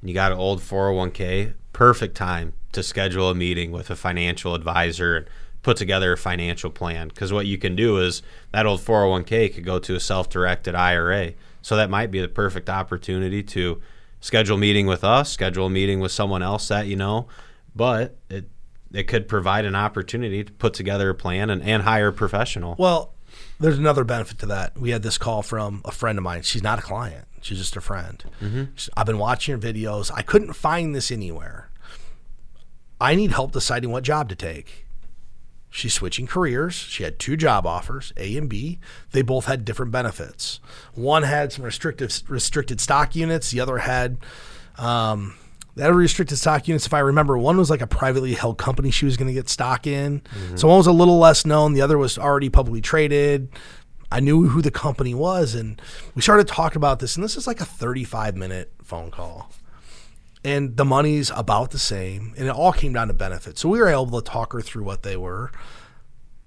and 0.00 0.10
you 0.10 0.14
got 0.14 0.32
an 0.32 0.38
old 0.38 0.60
401k, 0.60 1.54
perfect 1.72 2.16
time 2.16 2.54
to 2.74 2.82
schedule 2.82 3.30
a 3.30 3.34
meeting 3.34 3.72
with 3.72 3.90
a 3.90 3.96
financial 3.96 4.54
advisor 4.54 5.16
and 5.16 5.26
put 5.62 5.76
together 5.76 6.12
a 6.12 6.16
financial 6.18 6.70
plan 6.70 7.08
because 7.08 7.32
what 7.32 7.46
you 7.46 7.56
can 7.56 7.74
do 7.74 7.98
is 7.98 8.22
that 8.52 8.66
old 8.66 8.80
401k 8.80 9.54
could 9.54 9.64
go 9.64 9.78
to 9.78 9.94
a 9.94 10.00
self-directed 10.00 10.74
IRA. 10.74 11.32
So 11.62 11.76
that 11.76 11.88
might 11.88 12.10
be 12.10 12.20
the 12.20 12.28
perfect 12.28 12.68
opportunity 12.68 13.42
to 13.44 13.80
schedule 14.20 14.56
a 14.56 14.60
meeting 14.60 14.86
with 14.86 15.02
us, 15.04 15.32
schedule 15.32 15.66
a 15.66 15.70
meeting 15.70 16.00
with 16.00 16.12
someone 16.12 16.42
else 16.42 16.68
that 16.68 16.86
you 16.86 16.96
know, 16.96 17.28
but 17.74 18.16
it 18.28 18.48
it 18.92 19.04
could 19.08 19.26
provide 19.26 19.64
an 19.64 19.74
opportunity 19.74 20.44
to 20.44 20.52
put 20.52 20.72
together 20.74 21.10
a 21.10 21.14
plan 21.14 21.50
and, 21.50 21.62
and 21.62 21.82
hire 21.82 22.08
a 22.08 22.12
professional. 22.12 22.76
Well, 22.78 23.12
there's 23.58 23.78
another 23.78 24.04
benefit 24.04 24.38
to 24.40 24.46
that. 24.46 24.78
We 24.78 24.90
had 24.90 25.02
this 25.02 25.18
call 25.18 25.42
from 25.42 25.80
a 25.84 25.90
friend 25.90 26.16
of 26.16 26.22
mine. 26.22 26.42
She's 26.42 26.62
not 26.62 26.78
a 26.78 26.82
client. 26.82 27.26
She's 27.40 27.58
just 27.58 27.74
a 27.76 27.80
friend. 27.80 28.22
Mm-hmm. 28.40 28.64
She's- 28.76 28.90
I've 28.96 29.06
been 29.06 29.18
watching 29.18 29.52
her 29.52 29.58
videos. 29.60 30.12
I 30.14 30.22
couldn't 30.22 30.52
find 30.52 30.94
this 30.94 31.10
anywhere. 31.10 31.70
I 33.00 33.14
need 33.14 33.32
help 33.32 33.52
deciding 33.52 33.90
what 33.90 34.04
job 34.04 34.28
to 34.28 34.34
take. 34.34 34.86
She's 35.70 35.92
switching 35.92 36.28
careers. 36.28 36.74
She 36.74 37.02
had 37.02 37.18
two 37.18 37.36
job 37.36 37.66
offers, 37.66 38.12
A 38.16 38.36
and 38.36 38.48
B. 38.48 38.78
They 39.10 39.22
both 39.22 39.46
had 39.46 39.64
different 39.64 39.90
benefits. 39.90 40.60
One 40.94 41.24
had 41.24 41.52
some 41.52 41.64
restricted 41.64 42.14
restricted 42.28 42.80
stock 42.80 43.16
units. 43.16 43.50
The 43.50 43.58
other 43.58 43.78
had 43.78 44.18
um, 44.78 45.34
they 45.74 45.82
had 45.82 45.92
restricted 45.92 46.38
stock 46.38 46.68
units. 46.68 46.86
If 46.86 46.94
I 46.94 47.00
remember, 47.00 47.36
one 47.36 47.56
was 47.56 47.70
like 47.70 47.80
a 47.80 47.88
privately 47.88 48.34
held 48.34 48.56
company 48.56 48.92
she 48.92 49.04
was 49.04 49.16
going 49.16 49.26
to 49.26 49.34
get 49.34 49.48
stock 49.48 49.84
in. 49.86 50.22
So 50.54 50.68
one 50.68 50.76
was 50.78 50.86
a 50.86 50.92
little 50.92 51.18
less 51.18 51.44
known. 51.44 51.72
The 51.72 51.80
other 51.82 51.98
was 51.98 52.18
already 52.18 52.48
publicly 52.50 52.80
traded. 52.80 53.48
I 54.12 54.20
knew 54.20 54.46
who 54.48 54.62
the 54.62 54.70
company 54.70 55.12
was, 55.12 55.56
and 55.56 55.82
we 56.14 56.22
started 56.22 56.46
talking 56.46 56.76
about 56.76 57.00
this. 57.00 57.16
And 57.16 57.24
this 57.24 57.36
is 57.36 57.48
like 57.48 57.60
a 57.60 57.64
35 57.64 58.36
minute 58.36 58.72
phone 58.80 59.10
call 59.10 59.50
and 60.44 60.76
the 60.76 60.84
money's 60.84 61.30
about 61.30 61.70
the 61.70 61.78
same 61.78 62.34
and 62.36 62.46
it 62.46 62.50
all 62.54 62.72
came 62.72 62.92
down 62.92 63.08
to 63.08 63.14
benefits. 63.14 63.60
So 63.60 63.68
we 63.68 63.78
were 63.78 63.88
able 63.88 64.20
to 64.20 64.30
talk 64.30 64.52
her 64.52 64.60
through 64.60 64.84
what 64.84 65.02
they 65.02 65.16
were. 65.16 65.50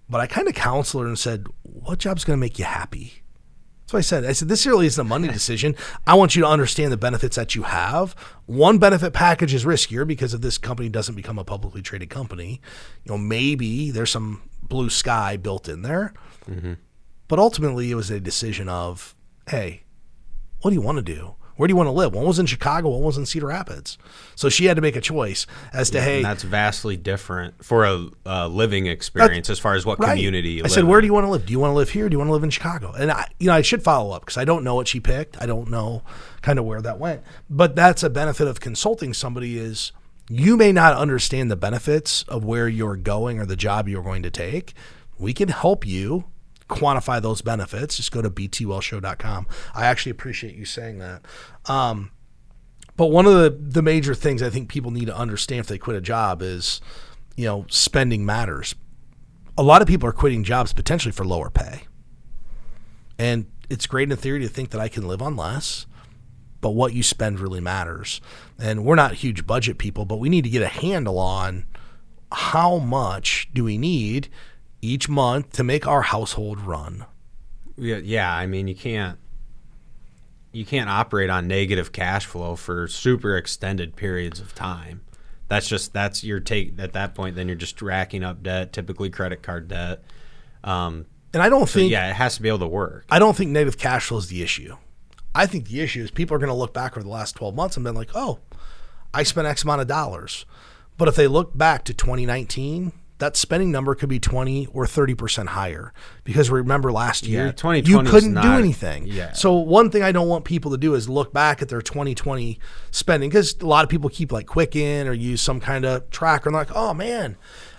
But 0.10 0.22
i 0.22 0.28
kind 0.28 0.48
of 0.48 0.54
counseled 0.54 1.04
her 1.04 1.08
and 1.08 1.20
said 1.20 1.48
what 1.64 2.00
job's 2.00 2.24
going 2.24 2.38
to 2.38 2.42
make 2.42 2.60
you 2.60 2.66
happy? 2.66 3.24
That's 3.82 3.94
what 3.94 4.00
i 4.00 4.02
said. 4.02 4.26
I 4.26 4.34
said 4.34 4.48
this 4.50 4.66
really 4.66 4.86
isn't 4.86 5.02
a 5.02 5.08
money 5.08 5.28
decision. 5.28 5.76
I 6.06 6.16
want 6.16 6.36
you 6.36 6.44
to 6.44 6.48
understand 6.48 6.92
the 6.92 6.98
benefits 6.98 7.36
that 7.36 7.56
you 7.56 7.64
have. 7.64 8.14
One 8.46 8.78
benefit 8.78 9.14
package 9.14 9.54
is 9.54 9.66
riskier 9.66 10.06
because 10.06 10.34
if 10.34 10.42
this 10.42 10.58
company 10.58 10.90
doesn't 10.90 11.16
become 11.16 11.40
a 11.40 11.44
publicly 11.44 11.82
traded 11.82 12.10
company 12.10 12.62
you 13.04 13.12
know 13.12 13.18
maybe 13.18 13.92
there's 13.92 14.12
some 14.12 14.42
blue 14.62 14.90
sky 14.90 15.38
built 15.38 15.68
in 15.68 15.82
there. 15.82 16.14
Mm-hmm. 16.50 16.74
But 17.28 17.40
ultimately 17.40 17.92
it 17.92 17.96
was 17.96 18.12
a 18.12 18.20
decision 18.20 18.70
of 18.70 19.16
hey 19.50 19.84
what 20.62 20.72
do 20.72 20.76
you 20.76 20.82
want 20.82 20.98
to 20.98 21.14
do? 21.14 21.36
Where 21.58 21.68
do 21.68 21.72
you 21.72 21.76
want 21.76 21.88
to 21.88 21.92
live? 21.92 22.14
One 22.14 22.26
was 22.26 22.40
in 22.40 22.46
Chicago, 22.46 22.90
one 22.90 23.02
was 23.02 23.18
in 23.18 23.26
Cedar 23.26 23.48
Rapids. 23.48 23.98
So 24.36 24.48
she 24.48 24.66
had 24.66 24.76
to 24.76 24.82
make 24.82 24.96
a 24.96 25.02
choice 25.02 25.46
as 25.74 25.90
to, 25.90 26.02
hey, 26.02 26.18
And 26.18 26.26
that's 26.26 26.44
vastly 26.44 26.96
different 26.96 27.66
for 27.66 27.84
a, 27.84 28.08
a 28.26 28.48
living 28.48 28.86
experience 28.86 29.50
as 29.50 29.60
far 29.60 29.74
as 29.74 29.86
what 29.86 30.00
right. 30.00 30.10
community 30.10 30.52
you 30.52 30.64
I 30.64 30.68
said, 30.68 30.86
where 30.86 31.00
in. 31.00 31.04
do 31.04 31.08
you 31.08 31.14
want 31.14 31.26
to 31.26 31.32
live? 31.32 31.46
Do 31.46 31.52
you 31.52 31.60
want 31.60 31.72
to 31.72 31.76
live 31.76 31.90
here? 31.90 32.08
Do 32.08 32.14
you 32.14 32.20
want 32.20 32.30
to 32.30 32.34
live 32.34 32.44
in 32.44 32.52
Chicago? 32.52 32.94
And 32.94 33.12
I, 33.12 33.28
you 33.40 33.48
know, 33.48 33.54
I 33.54 33.62
should 33.62 33.84
follow 33.84 34.12
up 34.12 34.22
because 34.22 34.38
I 34.38 34.46
don't 34.46 34.64
know 34.64 34.76
what 34.76 34.88
she 34.88 35.00
picked. 35.00 35.42
I 35.42 35.46
don't 35.46 35.70
know 35.70 36.04
kind 36.42 36.60
of 36.60 36.66
where 36.66 36.82
that 36.82 37.00
went. 37.00 37.24
But 37.50 37.76
that's 37.76 38.04
a 38.04 38.10
benefit 38.10 38.48
of 38.48 38.60
consulting 38.60 39.14
somebody 39.14 39.58
is 39.58 39.92
you 40.30 40.58
may 40.58 40.72
not 40.72 40.96
understand 40.96 41.50
the 41.50 41.56
benefits 41.56 42.24
of 42.24 42.44
where 42.44 42.68
you're 42.68 42.98
going 42.98 43.40
or 43.40 43.46
the 43.46 43.56
job 43.56 43.88
you're 43.88 44.04
going 44.04 44.24
to 44.24 44.32
take. 44.32 44.74
We 45.18 45.34
can 45.34 45.50
help 45.50 45.88
you 45.88 46.26
quantify 46.68 47.22
those 47.22 47.42
benefits. 47.42 47.98
Just 47.98 48.12
go 48.12 48.22
to 48.22 48.30
btwellshow.com. 48.30 49.48
I 49.74 49.86
actually 49.86 50.12
appreciate 50.12 50.56
you 50.56 50.66
saying 50.66 51.00
that. 51.00 51.24
Um, 51.66 52.12
but 52.96 53.08
one 53.08 53.26
of 53.26 53.34
the, 53.34 53.50
the 53.50 53.82
major 53.82 54.16
things 54.16 54.42
I 54.42 54.50
think 54.50 54.70
people 54.70 54.92
need 54.92 55.06
to 55.06 55.16
understand 55.16 55.62
if 55.62 55.68
they 55.68 55.78
quit 55.78 55.96
a 55.96 56.02
job 56.02 56.42
is, 56.42 56.82
you 57.36 57.46
know, 57.46 57.66
spending 57.70 58.26
matters. 58.26 58.76
A 59.58 59.64
lot 59.64 59.82
of 59.82 59.88
people 59.88 60.10
are 60.10 60.14
quitting 60.14 60.44
jobs 60.44 60.74
potentially 60.74 61.12
for 61.12 61.26
lower 61.26 61.50
pay. 61.50 61.84
And 63.20 63.46
it's 63.70 63.88
great 63.88 64.12
in 64.12 64.18
theory 64.18 64.40
to 64.42 64.48
think 64.48 64.72
that 64.72 64.82
I 64.82 64.88
can 64.88 65.08
live 65.08 65.22
on 65.22 65.36
less, 65.36 65.86
but 66.62 66.72
what 66.72 66.94
you 66.94 67.04
spend 67.04 67.40
really 67.40 67.60
matters. 67.60 68.22
And 68.60 68.84
we're 68.84 68.96
not 68.96 69.16
huge 69.16 69.46
budget 69.46 69.78
people, 69.78 70.06
but 70.06 70.18
we 70.18 70.30
need 70.30 70.44
to 70.44 70.50
get 70.50 70.62
a 70.62 70.68
handle 70.68 71.20
on 71.20 71.66
how 72.32 72.78
much 72.78 73.50
do 73.54 73.64
we 73.64 73.78
need 73.78 74.28
each 74.82 75.10
month 75.10 75.52
to 75.54 75.64
make 75.64 75.88
our 75.88 76.04
household 76.04 76.60
run. 76.62 77.06
Yeah, 77.78 77.98
yeah, 77.98 78.34
I 78.34 78.48
mean 78.48 78.68
you 78.68 78.76
can't 78.76 79.20
you 80.52 80.66
can't 80.66 80.90
operate 80.90 81.30
on 81.30 81.48
negative 81.48 81.92
cash 81.92 82.26
flow 82.26 82.56
for 82.56 82.88
super 82.88 83.38
extended 83.38 83.96
periods 83.96 84.40
of 84.40 84.56
time. 84.56 85.02
That's 85.48 85.68
just 85.68 85.94
that's 85.94 86.24
your 86.24 86.40
take 86.40 86.80
at 86.80 86.94
that 86.94 87.16
point. 87.16 87.36
Then 87.36 87.48
you're 87.48 87.56
just 87.56 87.82
racking 87.82 88.24
up 88.24 88.44
debt, 88.44 88.74
typically 88.74 89.10
credit 89.10 89.44
card 89.44 89.68
debt. 89.68 90.04
Um, 90.64 91.06
And 91.34 91.44
I 91.44 91.50
don't 91.50 91.68
so 91.68 91.80
think 91.80 91.92
yeah, 91.92 92.10
it 92.10 92.16
has 92.16 92.36
to 92.36 92.42
be 92.42 92.48
able 92.50 92.60
to 92.60 92.68
work. 92.68 93.06
I 93.10 93.20
don't 93.20 93.36
think 93.38 93.52
negative 93.52 93.78
cash 93.78 94.08
flow 94.08 94.18
is 94.18 94.28
the 94.28 94.42
issue. 94.42 94.76
I 95.36 95.46
think 95.46 95.68
the 95.68 95.82
issue 95.82 96.02
is 96.04 96.10
people 96.10 96.36
are 96.36 96.40
going 96.40 96.50
to 96.50 96.56
look 96.56 96.74
back 96.74 96.94
over 96.94 97.04
the 97.04 97.10
last 97.10 97.36
12 97.36 97.54
months 97.54 97.78
and 97.78 97.84
been 97.84 97.94
like, 97.94 98.10
oh, 98.16 98.40
I 99.14 99.22
spent 99.22 99.48
X 99.48 99.64
amount 99.64 99.82
of 99.82 99.88
dollars. 99.88 100.46
But 100.98 101.08
if 101.08 101.16
they 101.16 101.28
look 101.28 101.56
back 101.56 101.84
to 101.86 101.94
2019, 101.94 102.92
that 103.20 103.36
spending 103.36 103.72
number 103.72 103.96
could 103.96 104.10
be 104.10 104.20
20 104.20 104.68
or 104.68 104.86
30% 104.86 105.48
higher. 105.48 105.92
Because 106.24 106.50
remember 106.50 106.92
last 106.92 107.26
year, 107.26 107.52
2020 107.52 107.90
you 107.90 108.12
couldn't 108.12 108.42
do 108.42 108.52
anything. 108.54 109.08
yeah. 109.08 109.34
So 109.34 109.56
one 109.56 109.90
thing 109.90 110.04
I 110.04 110.12
don't 110.12 110.28
want 110.28 110.46
people 110.46 110.72
to 110.72 110.78
do 110.78 110.94
is 110.94 111.10
look 111.10 111.34
back 111.34 111.62
at 111.62 111.70
their 111.70 111.82
2020 111.82 112.60
spending 112.92 113.30
because 113.30 113.56
a 113.60 113.66
lot 113.66 113.84
of 113.84 113.90
people 113.90 114.10
keep 114.10 114.32
like 114.32 114.46
Quicken 114.46 115.08
or 115.08 115.14
use 115.14 115.42
some 115.42 115.60
kind 115.60 115.86
of 115.86 116.10
tracker 116.12 116.50
and 116.50 116.56
like, 116.56 116.76
oh 116.76 116.94
man, 116.94 117.38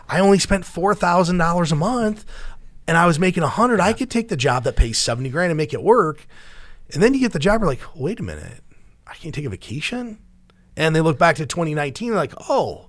I 0.09 0.21
only 0.21 0.39
spent 0.39 0.65
$4,000 0.65 1.73
a 1.73 1.75
month 1.77 2.25
and 2.89 2.97
I 2.97 3.07
was 3.07 3.19
making 3.19 3.43
a 3.43 3.49
hundred. 3.49 3.81
I 3.81 3.93
could 3.93 4.11
take 4.11 4.29
the 4.29 4.37
job 4.37 4.65
that 4.65 4.75
pays 4.75 4.99
70 4.99 5.29
grand 5.31 5.51
and 5.51 5.57
make 5.57 5.73
it 5.75 5.83
work. 5.83 6.27
And 6.93 7.03
then 7.03 7.15
you 7.15 7.21
get 7.21 7.33
the 7.33 7.39
job, 7.39 7.61
you're 7.61 7.69
like, 7.69 7.83
wait 7.95 8.19
a 8.19 8.23
minute, 8.23 8.65
I 9.07 9.15
can't 9.15 9.35
take 9.35 9.45
a 9.45 9.51
vacation. 9.51 10.19
And 10.77 10.97
they 10.97 11.01
look 11.01 11.19
back 11.19 11.37
to 11.37 11.47
2019, 11.47 12.09
they're 12.09 12.17
like, 12.17 12.33
oh, 12.49 12.88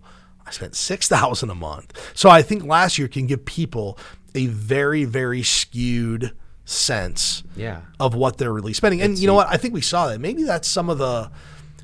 I 0.49 0.51
spent 0.51 0.75
6000 0.75 1.49
a 1.49 1.55
month. 1.55 2.11
So 2.15 2.27
I 2.29 2.41
think 2.41 2.63
last 2.65 2.97
year 2.97 3.07
can 3.07 3.27
give 3.27 3.45
people 3.45 3.99
a 4.33 4.47
very, 4.47 5.05
very 5.05 5.43
skewed 5.43 6.35
sense 6.65 7.43
Yeah. 7.55 7.81
of 7.99 8.15
what 8.15 8.37
they're 8.37 8.51
really 8.53 8.73
spending. 8.73 8.99
And 9.01 9.17
you 9.17 9.27
know 9.27 9.35
what? 9.35 9.47
I 9.47 9.57
think 9.57 9.73
we 9.75 9.81
saw 9.81 10.07
that. 10.07 10.19
Maybe 10.19 10.43
that's 10.43 10.67
some 10.67 10.89
of 10.89 10.97
the 10.97 11.29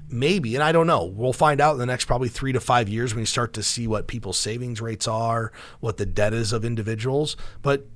maybe, 0.10 0.56
and 0.56 0.64
I 0.64 0.72
don't 0.72 0.88
know. 0.88 1.04
We'll 1.06 1.34
find 1.34 1.62
out 1.62 1.74
in 1.74 1.80
the 1.80 1.86
next 1.86 2.06
probably 2.06 2.30
three 2.30 2.54
to 2.54 2.60
five 2.60 2.90
years 2.90 3.14
when 3.14 3.22
you 3.22 3.26
start 3.28 3.54
to 3.54 3.64
see 3.64 3.88
what 3.88 4.08
people's 4.08 4.38
savings 4.38 4.82
rates 4.82 5.08
are, 5.08 5.52
what 5.80 5.98
the 5.98 6.06
debt 6.06 6.34
is 6.34 6.52
of 6.54 6.66
individuals. 6.66 7.36
But 7.62 7.88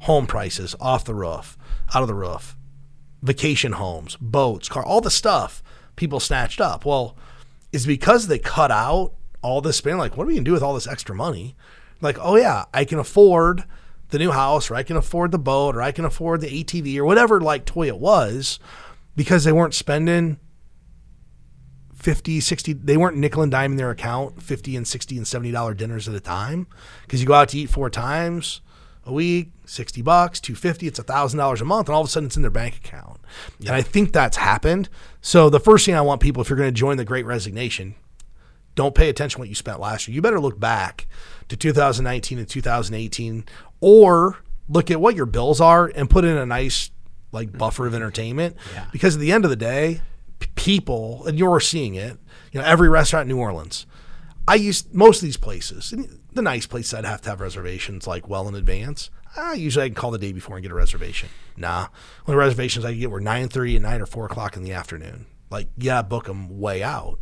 home 0.00 0.26
prices 0.26 0.74
off 0.80 1.04
the 1.04 1.14
roof, 1.14 1.58
out 1.94 2.00
of 2.02 2.08
the 2.08 2.14
roof, 2.14 2.56
vacation 3.22 3.72
homes, 3.72 4.16
boats, 4.20 4.68
car, 4.68 4.84
all 4.84 5.00
the 5.02 5.10
stuff 5.10 5.62
people 5.96 6.20
snatched 6.20 6.60
up. 6.60 6.86
Well, 6.86 7.16
is 7.72 7.86
because 7.86 8.26
they 8.28 8.38
cut 8.38 8.70
out 8.70 9.12
all 9.42 9.60
this 9.60 9.76
spending. 9.76 9.98
Like, 9.98 10.16
what 10.16 10.24
are 10.24 10.26
we 10.26 10.34
gonna 10.34 10.44
do 10.44 10.52
with 10.52 10.62
all 10.62 10.74
this 10.74 10.86
extra 10.86 11.14
money? 11.14 11.56
Like, 12.00 12.18
oh 12.20 12.36
yeah, 12.36 12.64
I 12.72 12.84
can 12.84 12.98
afford 12.98 13.64
the 14.08 14.18
new 14.18 14.30
house, 14.32 14.70
or 14.70 14.74
I 14.74 14.82
can 14.82 14.96
afford 14.96 15.30
the 15.30 15.38
boat, 15.38 15.76
or 15.76 15.82
I 15.82 15.92
can 15.92 16.04
afford 16.04 16.40
the 16.40 16.64
ATV, 16.64 16.96
or 16.98 17.04
whatever 17.04 17.40
like 17.40 17.64
toy 17.64 17.86
it 17.86 17.98
was, 17.98 18.58
because 19.14 19.44
they 19.44 19.52
weren't 19.52 19.74
spending 19.74 20.38
50, 21.94 22.40
60, 22.40 22.72
they 22.72 22.96
weren't 22.96 23.16
nickel 23.16 23.42
and 23.42 23.52
dime 23.52 23.72
in 23.72 23.76
their 23.76 23.90
account, 23.90 24.42
50 24.42 24.76
and 24.76 24.88
60 24.88 25.18
and 25.18 25.28
70 25.28 25.52
dollar 25.52 25.74
dinners 25.74 26.08
at 26.08 26.14
a 26.14 26.20
time. 26.20 26.66
Because 27.02 27.20
you 27.20 27.26
go 27.26 27.34
out 27.34 27.50
to 27.50 27.58
eat 27.58 27.70
four 27.70 27.90
times 27.90 28.62
a 29.04 29.12
week, 29.12 29.52
60 29.66 30.02
bucks, 30.02 30.40
250, 30.40 30.86
it's 30.86 30.98
a 30.98 31.02
thousand 31.02 31.38
dollars 31.38 31.60
a 31.60 31.64
month, 31.64 31.88
and 31.88 31.94
all 31.94 32.00
of 32.00 32.06
a 32.06 32.10
sudden 32.10 32.26
it's 32.26 32.36
in 32.36 32.42
their 32.42 32.50
bank 32.50 32.76
account. 32.76 33.20
And 33.60 33.70
I 33.70 33.82
think 33.82 34.12
that's 34.12 34.38
happened. 34.38 34.88
So 35.20 35.50
the 35.50 35.60
first 35.60 35.84
thing 35.86 35.94
I 35.94 36.00
want 36.00 36.20
people, 36.20 36.42
if 36.42 36.48
you're 36.48 36.58
going 36.58 36.72
to 36.72 36.78
join 36.78 36.96
the 36.96 37.04
great 37.04 37.26
resignation, 37.26 37.94
don't 38.74 38.94
pay 38.94 39.08
attention 39.08 39.36
to 39.36 39.40
what 39.40 39.48
you 39.48 39.54
spent 39.54 39.80
last 39.80 40.06
year. 40.06 40.14
You 40.14 40.22
better 40.22 40.40
look 40.40 40.58
back 40.58 41.06
to 41.48 41.56
2019 41.56 42.38
and 42.38 42.48
2018 42.48 43.44
or 43.80 44.38
look 44.68 44.90
at 44.90 45.00
what 45.00 45.16
your 45.16 45.26
bills 45.26 45.60
are 45.60 45.86
and 45.94 46.08
put 46.08 46.24
in 46.24 46.36
a 46.36 46.46
nice 46.46 46.90
like 47.32 47.48
mm-hmm. 47.48 47.58
buffer 47.58 47.86
of 47.86 47.94
entertainment. 47.94 48.56
Yeah. 48.72 48.86
because 48.92 49.16
at 49.16 49.20
the 49.20 49.32
end 49.32 49.44
of 49.44 49.50
the 49.50 49.56
day 49.56 50.00
p- 50.38 50.48
people 50.54 51.26
and 51.26 51.38
you're 51.38 51.60
seeing 51.60 51.94
it 51.94 52.18
you 52.52 52.60
know 52.60 52.66
every 52.66 52.88
restaurant 52.88 53.30
in 53.30 53.36
new 53.36 53.40
orleans 53.40 53.86
i 54.48 54.54
used 54.54 54.92
most 54.92 55.18
of 55.18 55.22
these 55.22 55.36
places 55.36 55.94
the 56.32 56.42
nice 56.42 56.66
places 56.66 56.94
i'd 56.94 57.04
have 57.04 57.20
to 57.20 57.30
have 57.30 57.40
reservations 57.40 58.06
like 58.06 58.28
well 58.28 58.48
in 58.48 58.54
advance 58.54 59.10
usually 59.54 59.84
i 59.84 59.88
can 59.88 59.94
call 59.94 60.10
the 60.10 60.18
day 60.18 60.32
before 60.32 60.56
and 60.56 60.62
get 60.62 60.72
a 60.72 60.74
reservation. 60.74 61.28
Nah. 61.56 61.88
Only 62.26 62.38
reservations 62.38 62.84
i 62.84 62.90
could 62.90 63.00
get 63.00 63.10
were 63.10 63.20
9.30 63.20 63.76
and 63.76 63.82
9 63.84 64.00
or 64.00 64.06
4 64.06 64.26
o'clock 64.26 64.56
in 64.56 64.62
the 64.62 64.72
afternoon. 64.72 65.26
Like 65.50 65.68
yeah 65.76 66.02
book 66.02 66.24
them 66.24 66.60
way 66.60 66.82
out 66.82 67.20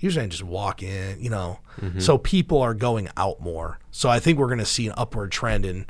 usually 0.00 0.24
I 0.24 0.28
just 0.28 0.42
walk 0.42 0.82
in, 0.82 1.20
you 1.22 1.30
know. 1.30 1.60
So 1.98 2.18
people 2.18 2.60
are 2.60 2.74
going 2.74 3.08
out 3.16 3.40
more. 3.40 3.78
So 3.90 4.08
I 4.10 4.18
think 4.20 4.38
we're 4.38 4.48
going 4.48 4.58
to 4.58 4.66
see 4.66 4.86
an 4.86 4.92
upward 4.98 5.32
trend 5.32 5.64
in 5.64 5.86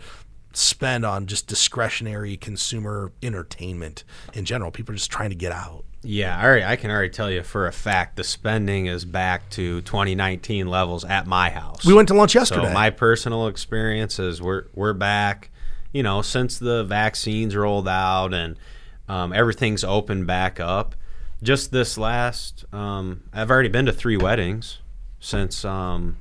spend 0.52 1.04
on 1.04 1.26
just 1.26 1.46
discretionary 1.46 2.36
consumer 2.36 3.12
entertainment 3.22 4.04
in 4.34 4.44
general. 4.44 4.70
People 4.70 4.92
are 4.92 4.96
just 4.96 5.10
trying 5.10 5.30
to 5.30 5.36
get 5.36 5.52
out. 5.52 5.84
Yeah, 6.02 6.42
all 6.42 6.50
right. 6.50 6.62
I 6.62 6.76
can 6.76 6.90
already 6.90 7.10
tell 7.10 7.30
you 7.30 7.42
for 7.42 7.66
a 7.66 7.72
fact 7.72 8.16
the 8.16 8.24
spending 8.24 8.86
is 8.86 9.04
back 9.04 9.50
to 9.50 9.80
2019 9.82 10.66
levels 10.66 11.04
at 11.04 11.26
my 11.26 11.50
house. 11.50 11.84
We 11.84 11.92
went 11.92 12.08
to 12.08 12.14
lunch 12.14 12.34
yesterday. 12.34 12.68
So 12.68 12.72
my 12.72 12.90
personal 12.90 13.48
experience 13.48 14.18
is 14.18 14.40
we're 14.40 14.64
we're 14.74 14.94
back. 14.94 15.50
You 15.92 16.02
know, 16.02 16.22
since 16.22 16.58
the 16.58 16.84
vaccines 16.84 17.54
rolled 17.56 17.88
out 17.88 18.32
and 18.32 18.56
um, 19.08 19.32
everything's 19.32 19.82
opened 19.84 20.26
back 20.26 20.60
up. 20.60 20.94
Just 21.42 21.72
this 21.72 21.96
last, 21.96 22.64
um, 22.72 23.22
I've 23.32 23.50
already 23.50 23.68
been 23.68 23.86
to 23.86 23.92
three 23.92 24.16
weddings 24.16 24.78
since 25.20 25.64
um, 25.64 26.16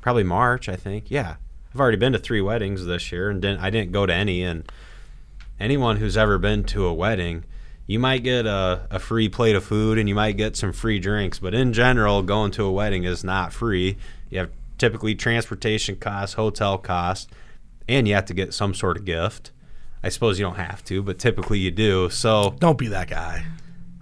probably 0.00 0.24
March. 0.24 0.68
I 0.68 0.76
think. 0.76 1.10
Yeah, 1.10 1.36
I've 1.72 1.80
already 1.80 1.96
been 1.96 2.12
to 2.12 2.18
three 2.18 2.40
weddings 2.40 2.84
this 2.84 3.10
year, 3.10 3.30
and 3.30 3.40
didn't, 3.40 3.60
I 3.60 3.70
didn't 3.70 3.92
go 3.92 4.04
to 4.04 4.12
any. 4.12 4.42
And 4.42 4.70
anyone 5.58 5.96
who's 5.96 6.16
ever 6.16 6.38
been 6.38 6.64
to 6.64 6.86
a 6.86 6.92
wedding, 6.92 7.44
you 7.86 7.98
might 7.98 8.22
get 8.22 8.46
a, 8.46 8.86
a 8.90 8.98
free 8.98 9.28
plate 9.28 9.56
of 9.56 9.64
food 9.64 9.98
and 9.98 10.08
you 10.08 10.14
might 10.14 10.36
get 10.36 10.56
some 10.56 10.72
free 10.72 10.98
drinks, 10.98 11.38
but 11.38 11.54
in 11.54 11.72
general, 11.72 12.22
going 12.22 12.50
to 12.52 12.64
a 12.64 12.70
wedding 12.70 13.04
is 13.04 13.24
not 13.24 13.52
free. 13.52 13.96
You 14.28 14.40
have 14.40 14.50
typically 14.76 15.14
transportation 15.14 15.96
costs, 15.96 16.34
hotel 16.34 16.78
costs, 16.78 17.28
and 17.88 18.06
you 18.06 18.14
have 18.14 18.26
to 18.26 18.34
get 18.34 18.52
some 18.52 18.74
sort 18.74 18.98
of 18.98 19.04
gift. 19.04 19.52
I 20.02 20.10
suppose 20.10 20.38
you 20.38 20.44
don't 20.44 20.56
have 20.56 20.84
to, 20.84 21.02
but 21.02 21.18
typically 21.18 21.58
you 21.58 21.70
do. 21.70 22.10
So 22.10 22.54
Don't 22.60 22.78
be 22.78 22.88
that 22.88 23.08
guy. 23.08 23.44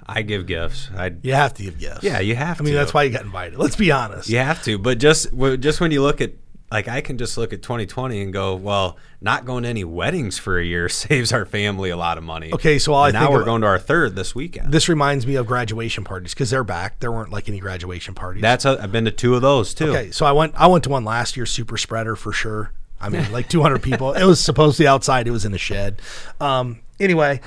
I 0.09 0.23
give 0.23 0.47
gifts. 0.47 0.88
I 0.97 1.12
You 1.23 1.35
have 1.35 1.53
to 1.55 1.62
give 1.64 1.79
gifts. 1.79 2.03
yeah, 2.03 2.21
you 2.21 2.37
have 2.37 2.59
to. 2.59 2.62
I 2.62 2.64
mean, 2.64 2.75
to. 2.75 2.79
that's 2.79 2.95
why 2.95 3.03
you 3.03 3.11
got 3.11 3.23
invited. 3.23 3.59
Let's 3.59 3.77
be 3.77 3.90
honest. 3.90 4.29
You 4.29 4.38
have 4.38 4.62
to, 4.64 4.79
but 4.79 4.99
just 4.99 5.29
just 5.61 5.81
when 5.81 5.90
you 5.90 6.03
look 6.03 6.21
at 6.21 6.33
like 6.71 6.88
I 6.88 7.01
can 7.01 7.16
just 7.16 7.38
look 7.38 7.53
at 7.53 7.62
2020 7.62 8.23
and 8.23 8.33
go, 8.33 8.55
well, 8.57 8.97
not 9.21 9.45
going 9.45 9.62
to 9.62 9.69
any 9.69 9.85
weddings 9.85 10.38
for 10.38 10.59
a 10.59 10.64
year 10.64 10.88
saves 10.90 11.33
our 11.33 11.45
family 11.45 11.90
a 11.90 11.97
lot 11.97 12.19
of 12.19 12.25
money. 12.25 12.53
Okay, 12.53 12.79
so 12.79 12.92
all 12.92 13.11
now 13.11 13.21
think 13.21 13.33
we're 13.33 13.45
going 13.45 13.61
to 13.62 13.66
our 13.66 13.79
third 13.79 14.16
this 14.16 14.35
weekend. 14.35 14.73
This 14.73 14.88
reminds 14.88 15.27
me 15.27 15.37
of 15.37 15.47
graduation 15.47 16.05
parties 16.05 16.35
because 16.35 16.51
they're 16.51 16.64
back. 16.64 17.01
There 17.01 17.12
weren't 17.12 17.33
like 17.33 17.49
any 17.49 17.61
graduation 17.61 18.14
parties. 18.14 18.42
That's 18.42 18.64
a, 18.64 18.79
I've 18.81 18.92
been 18.92 19.05
to 19.05 19.11
two 19.11 19.35
of 19.35 19.42
those 19.42 19.75
too. 19.75 19.90
Okay, 19.90 20.11
so 20.11 20.27
I 20.27 20.33
went 20.33 20.55
I 20.57 20.66
went 20.66 20.85
to 20.85 20.90
one 20.90 21.05
last 21.05 21.37
year, 21.37 21.47
super 21.47 21.77
spreader 21.77 22.16
for 22.16 22.33
sure. 22.33 22.73
I 23.01 23.11
mean, 23.11 23.31
like 23.31 23.49
200 23.49 23.83
people. 23.83 24.14
It 24.14 24.25
was 24.25 24.40
supposed 24.40 24.79
to 24.79 24.85
be 24.85 24.88
outside. 24.88 25.29
It 25.29 25.31
was 25.31 25.45
in 25.45 25.53
a 25.53 25.59
shed. 25.59 26.01
Um, 26.40 26.81
anyway, 26.99 27.42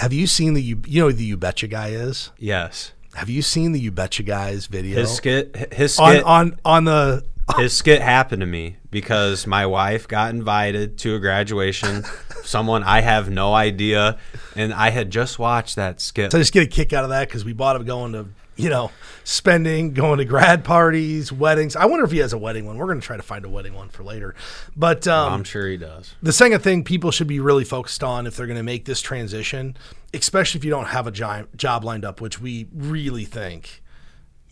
have 0.00 0.14
you 0.14 0.26
seen 0.26 0.54
the 0.54 0.62
you, 0.62 0.80
you 0.86 1.02
know 1.02 1.08
who 1.08 1.12
the 1.12 1.24
You 1.24 1.36
Betcha 1.36 1.66
guy 1.66 1.88
is? 1.88 2.30
Yes, 2.38 2.92
Have 3.14 3.28
you 3.28 3.42
seen 3.42 3.72
the 3.72 3.80
You 3.80 3.92
Betcha 3.92 4.22
guy's 4.22 4.66
video 4.66 4.98
his 4.98 5.14
skit, 5.14 5.74
his 5.74 5.98
on 5.98 6.12
skit, 6.12 6.24
on 6.24 6.56
on 6.64 6.84
the? 6.84 7.24
his 7.58 7.76
skit 7.76 8.00
happened 8.00 8.40
to 8.40 8.46
me 8.46 8.76
because 8.90 9.46
my 9.46 9.66
wife 9.66 10.08
got 10.08 10.32
invited 10.32 10.96
to 10.98 11.16
a 11.16 11.18
graduation. 11.18 12.04
someone 12.44 12.82
I 12.82 13.02
have 13.02 13.28
no 13.28 13.52
idea, 13.52 14.18
and 14.56 14.72
I 14.72 14.88
had 14.88 15.10
just 15.10 15.38
watched 15.38 15.76
that 15.76 16.00
skit. 16.00 16.32
So 16.32 16.38
I 16.38 16.40
just 16.40 16.54
get 16.54 16.62
a 16.62 16.66
kick 16.66 16.94
out 16.94 17.04
of 17.04 17.10
that 17.10 17.28
because 17.28 17.44
we 17.44 17.52
bought 17.52 17.76
him 17.76 17.84
going 17.84 18.12
to 18.14 18.26
you 18.60 18.70
know 18.70 18.90
spending, 19.24 19.92
going 19.92 20.18
to 20.18 20.24
grad 20.24 20.64
parties, 20.64 21.32
weddings. 21.32 21.76
I 21.76 21.86
wonder 21.86 22.04
if 22.04 22.10
he 22.10 22.18
has 22.18 22.32
a 22.32 22.38
wedding 22.38 22.66
one. 22.66 22.76
We're 22.76 22.86
going 22.86 23.00
to 23.00 23.06
try 23.06 23.16
to 23.16 23.22
find 23.22 23.44
a 23.44 23.48
wedding 23.48 23.74
one 23.74 23.88
for 23.88 24.02
later. 24.02 24.34
But 24.76 25.06
um, 25.06 25.32
I'm 25.32 25.44
sure 25.44 25.68
he 25.68 25.76
does. 25.76 26.14
the 26.22 26.32
second 26.32 26.60
thing 26.60 26.84
people 26.84 27.10
should 27.10 27.26
be 27.26 27.40
really 27.40 27.64
focused 27.64 28.02
on 28.02 28.26
if 28.26 28.36
they're 28.36 28.46
going 28.46 28.56
to 28.56 28.62
make 28.62 28.84
this 28.84 29.00
transition, 29.00 29.76
especially 30.12 30.58
if 30.58 30.64
you 30.64 30.70
don't 30.70 30.86
have 30.86 31.06
a 31.06 31.10
job, 31.10 31.48
job 31.56 31.84
lined 31.84 32.04
up, 32.04 32.20
which 32.20 32.40
we 32.40 32.68
really 32.74 33.24
think 33.24 33.82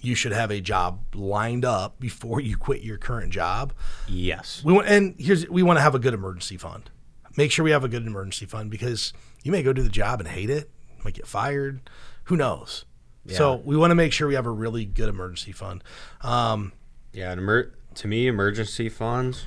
you 0.01 0.15
should 0.15 0.33
have 0.33 0.51
a 0.51 0.61
job 0.61 1.01
lined 1.15 1.65
up 1.65 1.99
before 1.99 2.41
you 2.41 2.57
quit 2.57 2.83
your 2.83 2.99
current 2.99 3.33
job. 3.33 3.73
Yes. 4.07 4.63
We 4.65 4.73
want, 4.73 4.87
and 4.87 5.15
here's 5.19 5.49
we 5.49 5.63
want 5.63 5.79
to 5.79 5.83
have 5.83 5.95
a 5.95 5.99
good 5.99 6.15
emergency 6.15 6.57
fund. 6.57 6.91
Make 7.37 7.53
sure 7.53 7.65
we 7.65 7.71
have 7.71 7.85
a 7.85 7.89
good 7.89 8.07
emergency 8.07 8.47
fund 8.47 8.71
because 8.71 9.13
you 9.43 9.53
may 9.53 9.63
go 9.63 9.73
do 9.73 9.83
the 9.83 9.89
job 9.89 10.21
and 10.21 10.29
hate 10.29 10.51
it, 10.51 10.71
might 11.05 11.15
get 11.15 11.27
fired, 11.27 11.81
who 12.25 12.37
knows. 12.37 12.85
So 13.37 13.57
we 13.65 13.77
want 13.77 13.91
to 13.91 13.95
make 13.95 14.13
sure 14.13 14.27
we 14.29 14.35
have 14.35 14.47
a 14.47 14.51
really 14.51 14.85
good 14.85 15.09
emergency 15.09 15.53
fund. 15.53 15.85
Um, 16.23 16.73
Yeah, 17.13 17.33
emer- 17.33 17.73
to 17.97 18.09
me, 18.09 18.27
emergency 18.27 18.89
funds, 18.89 19.47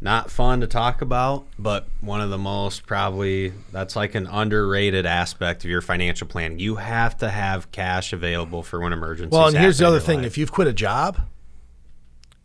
not 0.00 0.30
fun 0.30 0.60
to 0.60 0.66
talk 0.66 1.00
about, 1.00 1.46
but 1.58 1.86
one 2.00 2.20
of 2.20 2.30
the 2.30 2.38
most 2.38 2.86
probably 2.86 3.52
that's 3.72 3.94
like 3.94 4.14
an 4.14 4.26
underrated 4.26 5.06
aspect 5.06 5.64
of 5.64 5.70
your 5.70 5.80
financial 5.80 6.26
planning. 6.26 6.58
You 6.58 6.76
have 6.76 7.16
to 7.18 7.30
have 7.30 7.70
cash 7.72 8.12
available 8.12 8.62
for 8.62 8.80
when 8.80 8.92
emergencies. 8.92 9.32
Happen. 9.32 9.38
Well, 9.38 9.48
and 9.48 9.58
here's 9.58 9.78
the 9.78 9.86
other 9.86 10.00
thing: 10.00 10.18
life. 10.18 10.26
if 10.26 10.38
you've 10.38 10.52
quit 10.52 10.68
a 10.68 10.72
job, 10.72 11.20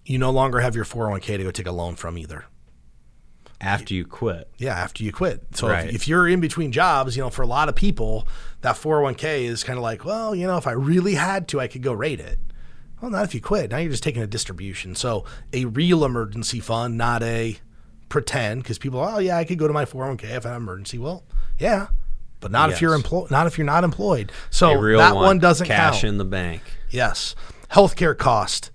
you 0.06 0.18
no 0.18 0.32
longer 0.32 0.60
have 0.60 0.76
your 0.76 0.86
401k 0.86 1.38
to 1.38 1.44
go 1.44 1.52
take 1.52 1.68
a 1.68 1.72
loan 1.72 1.96
from 1.96 2.18
either. 2.18 2.46
After 3.60 3.94
you 3.94 4.06
quit, 4.06 4.50
Yeah, 4.58 4.74
after 4.76 5.04
you 5.04 5.12
quit. 5.12 5.44
So 5.56 5.68
Right. 5.68 5.90
if, 5.90 5.96
if 5.96 6.08
you're 6.08 6.28
in 6.28 6.40
between 6.40 6.72
jobs, 6.72 7.16
you 7.18 7.24
know, 7.24 7.30
for 7.30 7.42
a 7.42 7.48
lot 7.48 7.70
of 7.70 7.76
people, 7.76 8.28
that 8.62 8.76
401k 8.76 9.46
is 9.46 9.64
kind 9.64 9.78
of 9.78 9.84
like, 9.84 10.06
well, 10.06 10.36
you 10.36 10.46
know, 10.46 10.58
if 10.58 10.68
I 10.68 10.72
really 10.74 11.16
had 11.16 11.48
to, 11.50 11.60
I 11.60 11.68
could 11.68 11.82
go 11.82 11.94
rate 11.94 12.20
it. 12.20 12.40
Well, 13.02 13.12
not 13.12 13.24
if 13.26 13.34
you 13.36 13.42
quit. 13.42 13.72
Now 13.72 13.78
you're 13.78 13.92
just 13.92 14.04
taking 14.04 14.22
a 14.22 14.28
distribution. 14.28 14.96
So 14.96 15.26
a 15.54 15.66
real 15.66 16.04
emergency 16.06 16.60
fund, 16.60 16.98
not 16.98 17.22
a 17.24 17.58
pretend, 18.10 18.64
because 18.64 18.78
people, 18.78 19.00
oh 19.00 19.20
yeah, 19.20 19.38
I 19.38 19.44
could 19.44 19.58
go 19.60 19.68
to 19.68 19.74
my 19.74 19.86
401k 19.86 20.24
if 20.24 20.46
I 20.46 20.50
have 20.50 20.58
an 20.58 20.64
emergency. 20.64 20.98
Well, 20.98 21.24
yeah, 21.60 21.88
but 22.40 22.52
not 22.52 22.72
if 22.72 22.82
you're 22.82 22.94
employed. 22.94 23.32
Not 23.32 23.48
if 23.48 23.58
you're 23.58 23.66
not 23.66 23.84
employed. 23.84 24.32
So 24.52 24.70
that 24.98 25.16
one, 25.16 25.40
doesn't 25.40 25.66
cash 25.68 26.02
count. 26.02 26.04
in 26.06 26.18
the 26.20 26.26
bank. 26.26 26.62
Yes. 26.90 27.36
Healthcare 27.72 28.16
cost. 28.18 28.72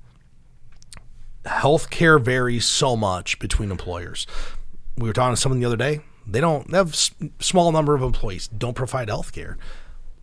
Healthcare 1.45 2.21
varies 2.21 2.64
so 2.64 2.97
much 2.97 3.38
between 3.38 3.71
employers. 3.71 4.27
We 4.96 5.09
were 5.09 5.12
talking 5.12 5.35
to 5.35 5.40
someone 5.40 5.61
the 5.61 5.66
other 5.66 5.76
day. 5.76 6.00
They 6.26 6.40
don't 6.40 6.70
they 6.70 6.76
have 6.78 6.94
small 6.94 7.72
number 7.72 7.94
of 7.94 8.02
employees 8.02 8.48
don't 8.48 8.74
provide 8.74 9.09
health 9.09 9.33
care. 9.33 9.59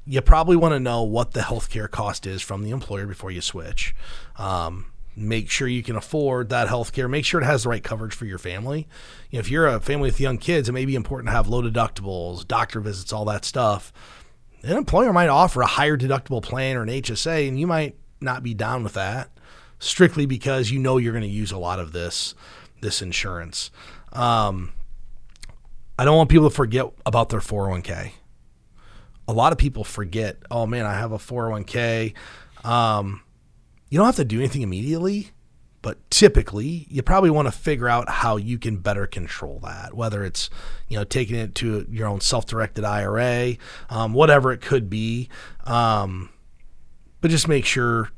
You 0.05 0.21
probably 0.21 0.55
want 0.55 0.73
to 0.73 0.79
know 0.79 1.03
what 1.03 1.31
the 1.31 1.43
health 1.43 1.69
care 1.69 1.87
cost 1.87 2.25
is 2.25 2.41
from 2.41 2.63
the 2.63 2.71
employer 2.71 3.05
before 3.05 3.31
you 3.31 3.41
switch. 3.41 3.93
Um, 4.37 4.91
make 5.15 5.49
sure 5.49 5.67
you 5.67 5.83
can 5.83 5.95
afford 5.95 6.49
that 6.49 6.67
health 6.67 6.93
care. 6.93 7.07
Make 7.07 7.25
sure 7.25 7.41
it 7.41 7.45
has 7.45 7.63
the 7.63 7.69
right 7.69 7.83
coverage 7.83 8.13
for 8.13 8.25
your 8.25 8.37
family. 8.37 8.87
You 9.29 9.37
know, 9.37 9.41
if 9.41 9.51
you're 9.51 9.67
a 9.67 9.79
family 9.79 10.07
with 10.07 10.19
young 10.19 10.37
kids, 10.37 10.69
it 10.69 10.71
may 10.71 10.85
be 10.85 10.95
important 10.95 11.27
to 11.27 11.33
have 11.33 11.47
low 11.47 11.61
deductibles, 11.61 12.47
doctor 12.47 12.79
visits, 12.79 13.13
all 13.13 13.25
that 13.25 13.45
stuff 13.45 13.91
an 14.63 14.77
employer 14.77 15.13
might 15.13 15.29
offer 15.29 15.61
a 15.61 15.67
higher 15.67 15.97
deductible 15.97 16.41
plan 16.41 16.75
or 16.75 16.83
an 16.83 16.89
HSA, 16.89 17.47
and 17.47 17.59
you 17.59 17.67
might 17.67 17.95
not 18.19 18.43
be 18.43 18.53
down 18.53 18.83
with 18.83 18.93
that 18.93 19.31
strictly 19.79 20.25
because 20.25 20.71
you 20.71 20.79
know 20.79 20.97
you're 20.97 21.13
going 21.13 21.23
to 21.23 21.29
use 21.29 21.51
a 21.51 21.57
lot 21.57 21.79
of 21.79 21.91
this 21.91 22.35
this 22.81 23.01
insurance. 23.01 23.71
Um, 24.13 24.73
I 25.97 26.05
don't 26.05 26.17
want 26.17 26.29
people 26.29 26.49
to 26.49 26.55
forget 26.55 26.85
about 27.05 27.29
their 27.29 27.39
401k. 27.39 28.11
A 29.27 29.33
lot 29.33 29.51
of 29.51 29.57
people 29.57 29.83
forget, 29.83 30.37
oh 30.49 30.65
man, 30.65 30.85
I 30.85 30.93
have 30.93 31.11
a 31.11 31.17
401k. 31.17 32.13
Um, 32.63 33.21
you 33.89 33.97
don't 33.97 34.05
have 34.05 34.15
to 34.15 34.25
do 34.25 34.39
anything 34.39 34.61
immediately, 34.61 35.31
but 35.81 35.97
typically 36.09 36.87
you 36.89 37.01
probably 37.01 37.29
want 37.29 37.47
to 37.47 37.51
figure 37.51 37.87
out 37.87 38.09
how 38.09 38.37
you 38.37 38.57
can 38.57 38.77
better 38.77 39.07
control 39.07 39.59
that, 39.63 39.93
whether 39.93 40.23
it's 40.23 40.49
you 40.87 40.97
know 40.97 41.03
taking 41.03 41.35
it 41.35 41.55
to 41.55 41.85
your 41.89 42.07
own 42.07 42.21
self-directed 42.21 42.83
IRA, 42.83 43.55
um, 43.89 44.13
whatever 44.13 44.51
it 44.51 44.61
could 44.61 44.89
be. 44.89 45.29
Um, 45.65 46.29
but 47.21 47.31
just 47.31 47.47
make 47.47 47.65
sure 47.65 48.09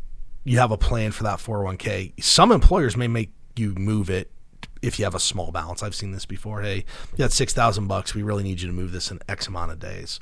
you 0.43 0.59
have 0.59 0.71
a 0.71 0.77
plan 0.77 1.11
for 1.11 1.23
that 1.23 1.39
401k. 1.39 2.23
Some 2.23 2.51
employers 2.51 2.97
may 2.97 3.07
make 3.07 3.31
you 3.55 3.73
move 3.75 4.09
it 4.09 4.30
if 4.81 4.99
you 4.99 5.05
have 5.05 5.15
a 5.15 5.19
small 5.19 5.51
balance. 5.51 5.83
I've 5.83 5.95
seen 5.95 6.11
this 6.11 6.25
before. 6.25 6.61
Hey, 6.61 6.85
you 7.11 7.17
got 7.17 7.31
six 7.31 7.53
thousand 7.53 7.87
bucks. 7.87 8.15
We 8.15 8.23
really 8.23 8.43
need 8.43 8.61
you 8.61 8.67
to 8.67 8.73
move 8.73 8.91
this 8.91 9.11
in 9.11 9.19
X 9.27 9.47
amount 9.47 9.71
of 9.71 9.79
days. 9.79 10.19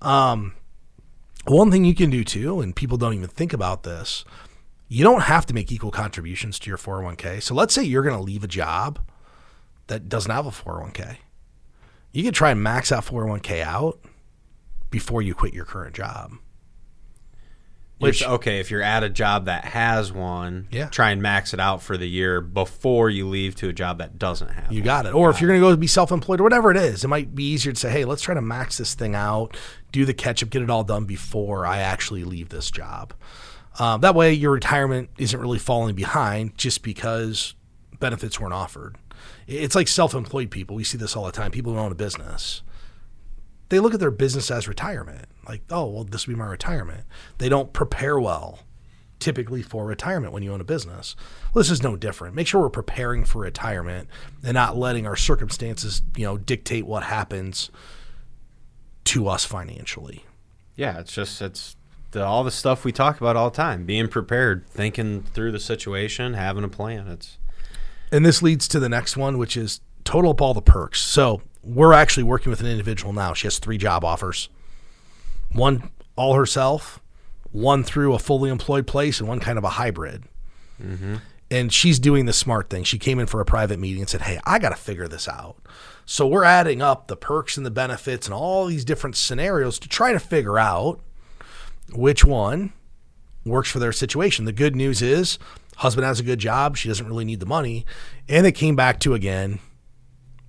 Um, 0.00 0.54
one 1.44 1.70
thing 1.70 1.84
you 1.84 1.94
can 1.94 2.10
do 2.10 2.24
too, 2.24 2.60
and 2.60 2.74
people 2.74 2.96
don't 2.96 3.14
even 3.14 3.28
think 3.28 3.52
about 3.52 3.82
this, 3.82 4.24
you 4.88 5.04
don't 5.04 5.22
have 5.22 5.46
to 5.46 5.54
make 5.54 5.72
equal 5.72 5.90
contributions 5.90 6.58
to 6.60 6.70
your 6.70 6.78
401k. 6.78 7.42
So 7.42 7.54
let's 7.54 7.74
say 7.74 7.82
you're 7.82 8.02
going 8.02 8.16
to 8.16 8.22
leave 8.22 8.44
a 8.44 8.48
job 8.48 9.00
that 9.86 10.08
doesn't 10.08 10.30
have 10.30 10.46
a 10.46 10.50
401k. 10.50 11.16
You 12.12 12.22
can 12.22 12.32
try 12.32 12.50
and 12.50 12.62
max 12.62 12.90
that 12.90 13.04
401k 13.04 13.62
out 13.62 13.98
before 14.90 15.22
you 15.22 15.34
quit 15.34 15.54
your 15.54 15.64
current 15.64 15.94
job. 15.94 16.32
Which 18.02 18.22
okay, 18.24 18.58
if 18.60 18.70
you're 18.70 18.82
at 18.82 19.02
a 19.02 19.08
job 19.08 19.46
that 19.46 19.64
has 19.64 20.12
one, 20.12 20.68
Yeah. 20.70 20.88
try 20.88 21.10
and 21.10 21.22
max 21.22 21.54
it 21.54 21.60
out 21.60 21.82
for 21.82 21.96
the 21.96 22.08
year 22.08 22.40
before 22.40 23.08
you 23.10 23.28
leave 23.28 23.54
to 23.56 23.68
a 23.68 23.72
job 23.72 23.98
that 23.98 24.18
doesn't 24.18 24.48
have. 24.48 24.72
You 24.72 24.80
one. 24.80 24.84
got 24.84 25.06
it. 25.06 25.14
Or 25.14 25.30
if 25.30 25.40
you're 25.40 25.48
going 25.48 25.60
to 25.60 25.66
go 25.66 25.76
be 25.76 25.86
self 25.86 26.10
employed 26.12 26.40
or 26.40 26.44
whatever 26.44 26.70
it 26.70 26.76
is, 26.76 27.04
it 27.04 27.08
might 27.08 27.34
be 27.34 27.44
easier 27.44 27.72
to 27.72 27.78
say, 27.78 27.90
hey, 27.90 28.04
let's 28.04 28.22
try 28.22 28.34
to 28.34 28.40
max 28.42 28.78
this 28.78 28.94
thing 28.94 29.14
out, 29.14 29.56
do 29.92 30.04
the 30.04 30.14
catch 30.14 30.42
up, 30.42 30.50
get 30.50 30.62
it 30.62 30.70
all 30.70 30.84
done 30.84 31.04
before 31.04 31.66
I 31.66 31.78
actually 31.78 32.24
leave 32.24 32.48
this 32.50 32.70
job. 32.70 33.14
Um, 33.78 34.00
that 34.02 34.14
way, 34.14 34.32
your 34.34 34.50
retirement 34.52 35.08
isn't 35.18 35.40
really 35.40 35.58
falling 35.58 35.94
behind 35.94 36.58
just 36.58 36.82
because 36.82 37.54
benefits 38.00 38.38
weren't 38.38 38.52
offered. 38.52 38.96
It's 39.46 39.74
like 39.74 39.88
self 39.88 40.14
employed 40.14 40.50
people. 40.50 40.76
We 40.76 40.84
see 40.84 40.98
this 40.98 41.16
all 41.16 41.24
the 41.24 41.32
time. 41.32 41.50
People 41.50 41.72
who 41.72 41.78
own 41.78 41.92
a 41.92 41.94
business, 41.94 42.62
they 43.72 43.80
look 43.80 43.94
at 43.94 44.00
their 44.00 44.10
business 44.10 44.50
as 44.50 44.68
retirement. 44.68 45.24
Like, 45.48 45.62
oh, 45.70 45.86
well, 45.86 46.04
this 46.04 46.26
will 46.26 46.34
be 46.34 46.38
my 46.38 46.44
retirement. 46.44 47.04
They 47.38 47.48
don't 47.48 47.72
prepare 47.72 48.20
well 48.20 48.58
typically 49.18 49.62
for 49.62 49.86
retirement 49.86 50.30
when 50.34 50.42
you 50.42 50.52
own 50.52 50.60
a 50.60 50.64
business. 50.64 51.16
Well, 51.54 51.62
this 51.62 51.70
is 51.70 51.82
no 51.82 51.96
different. 51.96 52.34
Make 52.34 52.46
sure 52.46 52.60
we're 52.60 52.68
preparing 52.68 53.24
for 53.24 53.40
retirement 53.40 54.10
and 54.44 54.52
not 54.52 54.76
letting 54.76 55.06
our 55.06 55.16
circumstances, 55.16 56.02
you 56.18 56.26
know, 56.26 56.36
dictate 56.36 56.84
what 56.84 57.04
happens 57.04 57.70
to 59.04 59.26
us 59.26 59.46
financially. 59.46 60.26
Yeah, 60.76 60.98
it's 60.98 61.14
just 61.14 61.40
it's 61.40 61.74
the, 62.10 62.22
all 62.22 62.44
the 62.44 62.50
stuff 62.50 62.84
we 62.84 62.92
talk 62.92 63.22
about 63.22 63.36
all 63.36 63.48
the 63.48 63.56
time. 63.56 63.86
Being 63.86 64.08
prepared, 64.08 64.66
thinking 64.66 65.22
through 65.22 65.52
the 65.52 65.60
situation, 65.60 66.34
having 66.34 66.62
a 66.62 66.68
plan. 66.68 67.08
It's 67.08 67.38
And 68.10 68.26
this 68.26 68.42
leads 68.42 68.68
to 68.68 68.78
the 68.78 68.90
next 68.90 69.16
one, 69.16 69.38
which 69.38 69.56
is 69.56 69.80
total 70.04 70.32
up 70.32 70.42
all 70.42 70.52
the 70.52 70.60
perks. 70.60 71.00
So 71.00 71.40
we're 71.62 71.92
actually 71.92 72.24
working 72.24 72.50
with 72.50 72.60
an 72.60 72.66
individual 72.66 73.12
now. 73.12 73.34
She 73.34 73.46
has 73.46 73.58
three 73.58 73.78
job 73.78 74.04
offers 74.04 74.48
one 75.52 75.90
all 76.16 76.34
herself, 76.34 77.00
one 77.50 77.84
through 77.84 78.14
a 78.14 78.18
fully 78.18 78.50
employed 78.50 78.86
place, 78.86 79.20
and 79.20 79.28
one 79.28 79.40
kind 79.40 79.58
of 79.58 79.64
a 79.64 79.70
hybrid. 79.70 80.24
Mm-hmm. 80.82 81.16
And 81.50 81.72
she's 81.72 81.98
doing 81.98 82.24
the 82.24 82.32
smart 82.32 82.70
thing. 82.70 82.84
She 82.84 82.98
came 82.98 83.18
in 83.18 83.26
for 83.26 83.40
a 83.40 83.44
private 83.44 83.78
meeting 83.78 84.00
and 84.00 84.08
said, 84.08 84.22
Hey, 84.22 84.40
I 84.44 84.58
got 84.58 84.70
to 84.70 84.76
figure 84.76 85.06
this 85.06 85.28
out. 85.28 85.56
So 86.06 86.26
we're 86.26 86.44
adding 86.44 86.82
up 86.82 87.06
the 87.06 87.16
perks 87.16 87.56
and 87.56 87.64
the 87.64 87.70
benefits 87.70 88.26
and 88.26 88.34
all 88.34 88.66
these 88.66 88.84
different 88.84 89.16
scenarios 89.16 89.78
to 89.80 89.88
try 89.88 90.12
to 90.12 90.18
figure 90.18 90.58
out 90.58 91.00
which 91.92 92.24
one 92.24 92.72
works 93.44 93.70
for 93.70 93.78
their 93.78 93.92
situation. 93.92 94.46
The 94.46 94.52
good 94.52 94.74
news 94.74 95.02
is, 95.02 95.38
husband 95.76 96.06
has 96.06 96.20
a 96.20 96.24
good 96.24 96.38
job. 96.38 96.76
She 96.76 96.88
doesn't 96.88 97.06
really 97.06 97.24
need 97.24 97.40
the 97.40 97.46
money. 97.46 97.84
And 98.28 98.46
it 98.46 98.52
came 98.52 98.74
back 98.74 98.98
to 99.00 99.14
again, 99.14 99.60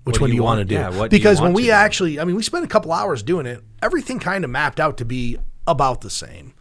which 0.04 0.16
What 0.16 0.22
one 0.22 0.30
do 0.30 0.36
you 0.36 0.42
you 0.42 0.44
want 0.44 0.60
to 0.60 0.66
do? 0.66 0.76
yeah, 0.76 0.90
what 0.90 1.10
do 1.10 1.16
you 1.16 1.20
because 1.20 1.40
when 1.42 1.54
we 1.54 1.72
actually, 1.72 2.20
I 2.20 2.26
mean, 2.26 2.36
we 2.36 2.44
spent 2.44 2.66
a 2.66 2.68
couple 2.68 2.92
hours 2.92 3.24
doing 3.24 3.46
it, 3.46 3.64
everything 3.82 4.20
kind 4.20 4.44
of 4.44 4.50
mapped 4.50 4.80
out 4.80 4.98
to 4.98 5.06
be 5.06 5.38
about 5.66 6.02
the 6.02 6.10
same. 6.10 6.54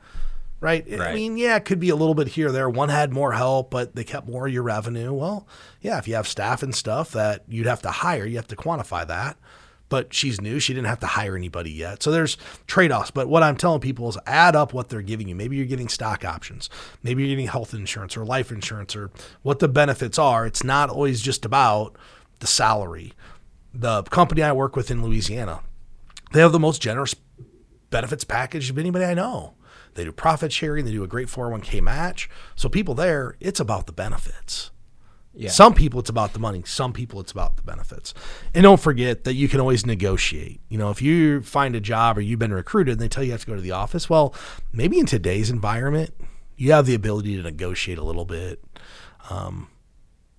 Right? 0.61 0.87
I 1.01 1.13
mean, 1.13 1.37
yeah, 1.37 1.57
it 1.57 1.65
could 1.65 1.81
be 1.81 1.89
a 1.89 1.97
little 1.97 2.15
bit 2.15 2.29
here 2.29 2.49
or 2.49 2.53
there. 2.53 2.71
One 2.71 2.89
had 2.89 3.13
more 3.13 3.33
help, 3.33 3.73
but 3.73 3.97
they 3.97 4.05
kept 4.05 4.29
more 4.29 4.47
of 4.47 4.53
your 4.53 4.63
revenue. 4.63 5.13
Well, 5.13 5.49
yeah, 5.81 5.99
if 5.99 6.07
you 6.07 6.15
have 6.15 6.29
staff 6.29 6.63
and 6.63 6.73
stuff 6.73 7.11
that 7.13 7.43
you'd 7.49 7.67
have 7.67 7.83
to 7.83 7.91
hire, 7.91 8.25
you 8.25 8.37
have 8.37 8.47
to 8.47 8.55
quantify 8.55 9.05
that. 9.09 9.37
But 9.89 10.15
she's 10.15 10.41
new. 10.41 10.61
She 10.61 10.73
didn't 10.73 10.87
have 10.87 11.01
to 11.01 11.07
hire 11.09 11.37
anybody 11.37 11.73
yet. 11.73 12.01
So 12.01 12.13
there's 12.13 12.37
trade 12.69 12.93
offs. 12.93 13.11
But 13.11 13.29
what 13.29 13.43
I'm 13.43 13.57
telling 13.57 13.81
people 13.81 14.09
is 14.09 14.17
add 14.25 14.55
up 14.55 14.73
what 14.73 14.89
they're 14.89 15.03
giving 15.03 15.29
you. 15.29 15.35
Maybe 15.35 15.57
you're 15.57 15.67
getting 15.67 15.89
stock 15.89 16.25
options. 16.25 16.71
Maybe 17.03 17.25
you're 17.25 17.31
getting 17.31 17.49
health 17.49 17.75
insurance 17.75 18.17
or 18.17 18.25
life 18.25 18.53
insurance 18.53 18.95
or 18.95 19.11
what 19.43 19.59
the 19.59 19.69
benefits 19.69 20.17
are. 20.17 20.47
It's 20.47 20.63
not 20.63 20.91
always 20.91 21.21
just 21.21 21.45
about 21.45 21.97
the 22.39 22.47
salary. 22.47 23.15
The 23.75 24.03
company 24.05 24.43
I 24.43 24.53
work 24.53 24.77
with 24.77 24.91
in 24.91 25.03
Louisiana, 25.03 25.61
they 26.33 26.41
have 26.41 26.53
the 26.53 26.59
most 26.61 26.83
generous 26.83 27.15
benefits 27.91 28.25
package 28.25 28.71
of 28.71 28.79
anybody 28.79 29.05
I 29.05 29.15
know. 29.15 29.55
They 29.95 30.05
do 30.05 30.13
profit 30.13 30.53
sharing, 30.53 30.85
they 30.85 30.93
do 30.93 31.05
a 31.05 31.09
great 31.09 31.29
401k 31.29 31.83
match. 31.83 32.29
So 32.57 32.69
people 32.69 32.95
there, 32.95 33.37
it's 33.41 33.61
about 33.61 33.87
the 33.87 33.93
benefits. 33.93 34.71
yeah. 35.35 35.51
Some 35.51 35.75
people 35.75 36.01
it's 36.01 36.09
about 36.11 36.33
the 36.33 36.39
money, 36.39 36.63
some 36.65 36.93
people 36.93 37.21
it's 37.21 37.33
about 37.33 37.57
the 37.57 37.63
benefits. 37.63 38.15
And 38.55 38.63
don't 38.63 38.81
forget 38.81 39.25
that 39.25 39.35
you 39.35 39.49
can 39.49 39.61
always 39.61 39.85
negotiate. 39.85 40.61
You 40.69 40.79
know, 40.79 40.91
if 40.91 41.03
you 41.03 41.43
find 41.43 41.75
a 41.77 41.81
job 41.81 42.17
or 42.17 42.23
you've 42.23 42.39
been 42.39 42.55
recruited 42.55 42.93
and 42.93 43.01
they 43.01 43.09
tell 43.09 43.23
you 43.23 43.29
you 43.29 43.33
have 43.33 43.43
to 43.43 43.47
go 43.47 43.55
to 43.55 43.61
the 43.61 43.73
office, 43.73 44.09
well, 44.09 44.35
maybe 44.73 44.99
in 44.99 45.07
today's 45.07 45.51
environment, 45.51 46.15
you 46.57 46.73
have 46.73 46.87
the 46.87 46.95
ability 46.95 47.37
to 47.37 47.43
negotiate 47.43 47.99
a 47.99 48.05
little 48.05 48.25
bit. 48.25 48.63
Um, 49.29 49.69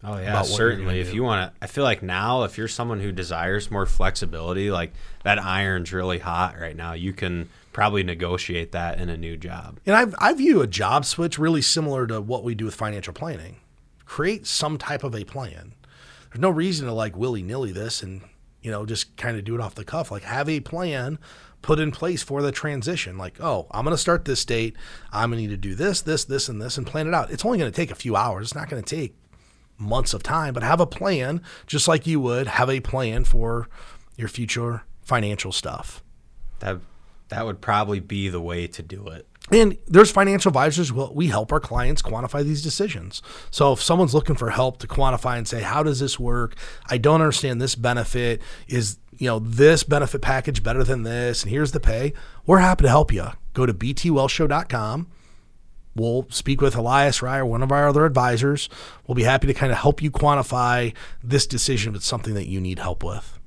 Oh 0.04 0.18
yeah, 0.18 0.32
about 0.32 0.48
certainly. 0.48 1.00
If 1.00 1.10
do. 1.10 1.16
you 1.16 1.24
want 1.24 1.54
to, 1.54 1.64
I 1.64 1.68
feel 1.68 1.84
like 1.84 2.04
now, 2.04 2.44
if 2.44 2.58
you're 2.58 2.68
someone 2.68 3.00
who 3.00 3.12
desires 3.12 3.72
more 3.72 3.86
flexibility, 3.86 4.70
like 4.70 4.94
that 5.24 5.40
iron's 5.40 5.94
really 5.94 6.20
hot 6.20 6.60
right 6.60 6.76
now, 6.76 6.94
you 6.94 7.14
can 7.14 7.50
probably 7.72 8.04
negotiate 8.04 8.72
that 8.74 9.00
in 9.00 9.10
a 9.10 9.18
new 9.18 9.38
job. 9.38 9.80
And 9.86 9.96
I, 9.96 10.30
I 10.30 10.34
view 10.34 10.62
a 10.62 10.68
job 10.68 11.06
switch 11.06 11.40
really 11.40 11.62
similar 11.62 12.06
to 12.08 12.22
what 12.22 12.44
we 12.44 12.54
do 12.54 12.66
with 12.66 12.76
financial 12.76 13.14
planning. 13.14 13.58
Create 14.06 14.46
some 14.46 14.78
type 14.78 15.04
of 15.04 15.16
a 15.16 15.24
plan. 15.24 15.74
There's 16.30 16.42
no 16.42 16.50
reason 16.50 16.88
to 16.88 16.94
like 16.94 17.18
willy 17.18 17.42
nilly 17.42 17.72
this 17.72 18.04
and, 18.04 18.22
you 18.62 18.72
know, 18.72 18.86
just 18.86 19.16
kind 19.18 19.38
of 19.38 19.44
do 19.44 19.56
it 19.56 19.62
off 19.62 19.76
the 19.76 19.86
cuff. 19.86 20.12
Like 20.12 20.24
have 20.24 20.50
a 20.50 20.60
plan 20.60 21.18
put 21.62 21.80
in 21.80 21.92
place 21.92 22.22
for 22.22 22.42
the 22.42 22.52
transition. 22.52 23.18
Like, 23.18 23.42
oh, 23.42 23.68
I'm 23.72 23.86
going 23.86 23.94
to 23.94 23.98
start 23.98 24.26
this 24.26 24.44
date. 24.46 24.76
I'm 25.12 25.32
going 25.32 25.38
to 25.38 25.48
need 25.48 25.54
to 25.54 25.58
do 25.58 25.76
this, 25.76 26.02
this, 26.02 26.26
this, 26.26 26.50
and 26.50 26.62
this 26.62 26.78
and 26.78 26.86
plan 26.86 27.08
it 27.08 27.14
out. 27.14 27.32
It's 27.32 27.46
only 27.46 27.58
going 27.58 27.72
to 27.72 27.76
take 27.76 27.90
a 27.90 27.96
few 27.96 28.16
hours. 28.16 28.48
It's 28.48 28.56
not 28.56 28.70
going 28.70 28.84
to 28.84 28.96
take 28.96 29.16
months 29.78 30.14
of 30.14 30.24
time, 30.24 30.54
but 30.54 30.64
have 30.64 30.80
a 30.80 30.86
plan 30.86 31.42
just 31.68 31.88
like 31.88 32.08
you 32.08 32.20
would 32.20 32.48
have 32.48 32.70
a 32.70 32.80
plan 32.80 33.24
for 33.24 33.68
your 34.16 34.28
future 34.28 34.84
financial 35.02 35.52
stuff. 35.52 36.04
That 36.60 36.80
that 37.30 37.46
would 37.46 37.62
probably 37.62 38.00
be 38.00 38.30
the 38.30 38.42
way 38.42 38.68
to 38.68 38.84
do 38.84 39.08
it. 39.08 39.28
And 39.52 39.78
there's 39.88 40.12
financial 40.12 40.50
advisors. 40.50 40.94
Well, 40.94 41.12
we 41.14 41.28
help 41.28 41.52
our 41.52 41.60
clients 41.60 42.02
quantify 42.02 42.44
these 42.44 42.62
decisions. 42.62 43.22
So 43.52 43.74
if 43.74 43.82
someone's 43.82 44.14
looking 44.14 44.36
for 44.36 44.52
help 44.52 44.78
to 44.80 44.88
quantify 44.88 45.38
and 45.38 45.48
say, 45.48 45.62
how 45.62 45.84
does 45.84 46.00
this 46.00 46.20
work? 46.20 46.56
I 46.90 46.98
don't 46.98 47.22
understand 47.22 47.62
this 47.62 47.76
benefit. 47.76 48.42
Is 48.68 48.98
you 49.18 49.28
know 49.28 49.40
this 49.40 49.84
benefit 49.84 50.22
package 50.22 50.64
better 50.64 50.84
than 50.84 51.04
this? 51.04 51.44
And 51.44 51.52
here's 51.52 51.72
the 51.72 51.80
pay. 51.80 52.14
We're 52.46 52.60
happy 52.60 52.84
to 52.84 52.90
help 52.90 53.12
you. 53.12 53.28
Go 53.54 53.66
to 53.66 53.74
btwellshow.com. 53.74 55.08
We'll 55.96 56.26
speak 56.30 56.60
with 56.62 56.76
Elias 56.76 57.22
Rye 57.22 57.38
or 57.38 57.46
one 57.46 57.62
of 57.62 57.72
our 57.72 57.88
other 57.88 58.06
advisors. 58.06 58.68
We'll 59.06 59.16
be 59.16 59.24
happy 59.24 59.48
to 59.48 59.54
kind 59.54 59.72
of 59.72 59.78
help 59.78 60.02
you 60.02 60.10
quantify 60.10 60.94
this 61.24 61.46
decision 61.46 61.92
if 61.92 61.98
it's 61.98 62.08
something 62.08 62.34
that 62.34 62.48
you 62.48 62.60
need 62.60 62.80
help 62.80 63.04
with. 63.04 63.40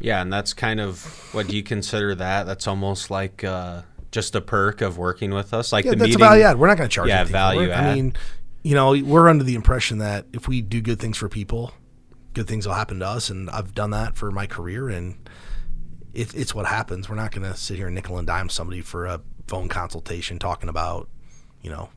Yeah, 0.00 0.22
and 0.22 0.32
that's 0.32 0.52
kind 0.54 0.80
of 0.80 1.04
what 1.34 1.48
do 1.48 1.56
you 1.56 1.62
consider 1.62 2.14
that? 2.14 2.44
That's 2.44 2.66
almost 2.66 3.10
like 3.10 3.44
uh, 3.44 3.82
just 4.10 4.34
a 4.34 4.40
perk 4.40 4.80
of 4.80 4.98
working 4.98 5.32
with 5.32 5.52
us, 5.54 5.70
like 5.72 5.84
Yeah, 5.84 5.92
the 5.92 5.96
that's 5.98 6.08
meeting. 6.08 6.22
a 6.22 6.28
value 6.28 6.42
add. 6.44 6.58
We're 6.58 6.66
not 6.66 6.76
going 6.78 6.88
to 6.88 6.94
charge 6.94 7.08
Yeah, 7.08 7.18
anything 7.20 7.32
value. 7.32 7.70
I 7.70 7.74
add. 7.74 7.94
mean, 7.94 8.14
you 8.62 8.74
know, 8.74 8.90
we're 9.00 9.28
under 9.28 9.44
the 9.44 9.54
impression 9.54 9.98
that 9.98 10.26
if 10.32 10.48
we 10.48 10.60
do 10.62 10.80
good 10.80 10.98
things 10.98 11.18
for 11.18 11.28
people, 11.28 11.72
good 12.32 12.48
things 12.48 12.66
will 12.66 12.74
happen 12.74 12.98
to 13.00 13.06
us. 13.06 13.28
And 13.30 13.50
I've 13.50 13.74
done 13.74 13.90
that 13.90 14.16
for 14.16 14.30
my 14.30 14.46
career, 14.46 14.88
and 14.88 15.28
it, 16.14 16.34
it's 16.34 16.54
what 16.54 16.66
happens. 16.66 17.08
We're 17.08 17.16
not 17.16 17.30
going 17.32 17.48
to 17.50 17.56
sit 17.56 17.76
here 17.76 17.86
and 17.86 17.94
nickel 17.94 18.18
and 18.18 18.26
dime 18.26 18.48
somebody 18.48 18.80
for 18.80 19.06
a 19.06 19.20
phone 19.46 19.68
consultation 19.68 20.38
talking 20.38 20.68
about, 20.68 21.08
you 21.62 21.70
know, 21.70 21.88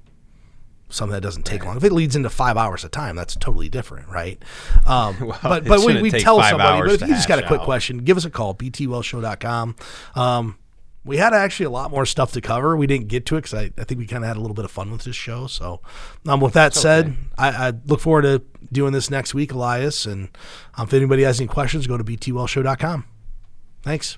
something 0.89 1.13
that 1.13 1.21
doesn't 1.21 1.43
take 1.43 1.65
long. 1.65 1.78
If 1.78 1.84
it 1.84 1.91
leads 1.91 2.15
into 2.15 2.30
five 2.30 2.58
hours 2.58 2.84
of 2.84 2.91
time, 2.91 3.15
that's 3.15 3.36
totally 3.36 3.69
different, 3.69 4.08
right? 4.10 4.41
Um, 4.86 5.15
Well, 5.25 5.39
but 5.41 5.65
but 5.65 5.86
we, 5.86 6.01
we 6.01 6.12
tell 6.12 6.41
somebody. 6.41 6.82
But 6.82 7.01
if 7.01 7.01
you 7.01 7.15
just 7.15 7.28
got 7.28 7.39
a 7.39 7.47
quick 7.47 7.62
out. 7.62 7.65
question, 7.65 7.99
give 7.99 8.17
us 8.17 8.25
a 8.25 8.30
call, 8.30 8.54
btwellshow.com. 8.56 9.75
Um, 10.15 10.58
we 11.04 11.17
had 11.17 11.34
actually 11.34 11.67
a 11.67 11.69
lot 11.69 11.91
more 11.91 12.06
stuff 12.06 12.32
to 12.34 12.41
cover. 12.41 12.75
We 12.75 12.88
didn't 12.88 13.08
get 13.08 13.25
to 13.28 13.36
it 13.36 13.43
because 13.43 13.54
I, 13.54 13.71
I 13.78 13.84
think 13.84 13.99
we 13.99 14.08
kind 14.08 14.23
of 14.23 14.28
had 14.28 14.38
a 14.38 14.39
little 14.39 14.56
bit 14.56 14.65
of 14.65 14.71
fun 14.71 14.91
with 14.91 15.04
this 15.04 15.15
show. 15.15 15.45
So, 15.47 15.82
um, 16.28 16.39
with 16.39 16.54
that 16.54 16.73
said, 16.73 17.15
I, 17.38 17.49
I 17.67 17.73
look 17.86 17.99
forward 17.99 18.23
to 18.23 18.41
doing 18.71 18.91
this 18.91 19.12
next 19.12 19.34
week, 19.34 19.51
Elias. 19.51 20.06
And 20.06 20.30
um, 20.75 20.88
if 20.88 20.93
anybody 20.93 21.23
has 21.23 21.39
any 21.39 21.47
questions, 21.47 21.86
go 21.86 21.97
to 21.97 22.04
btwellshow.com. 22.04 23.06
Thanks. 23.84 24.17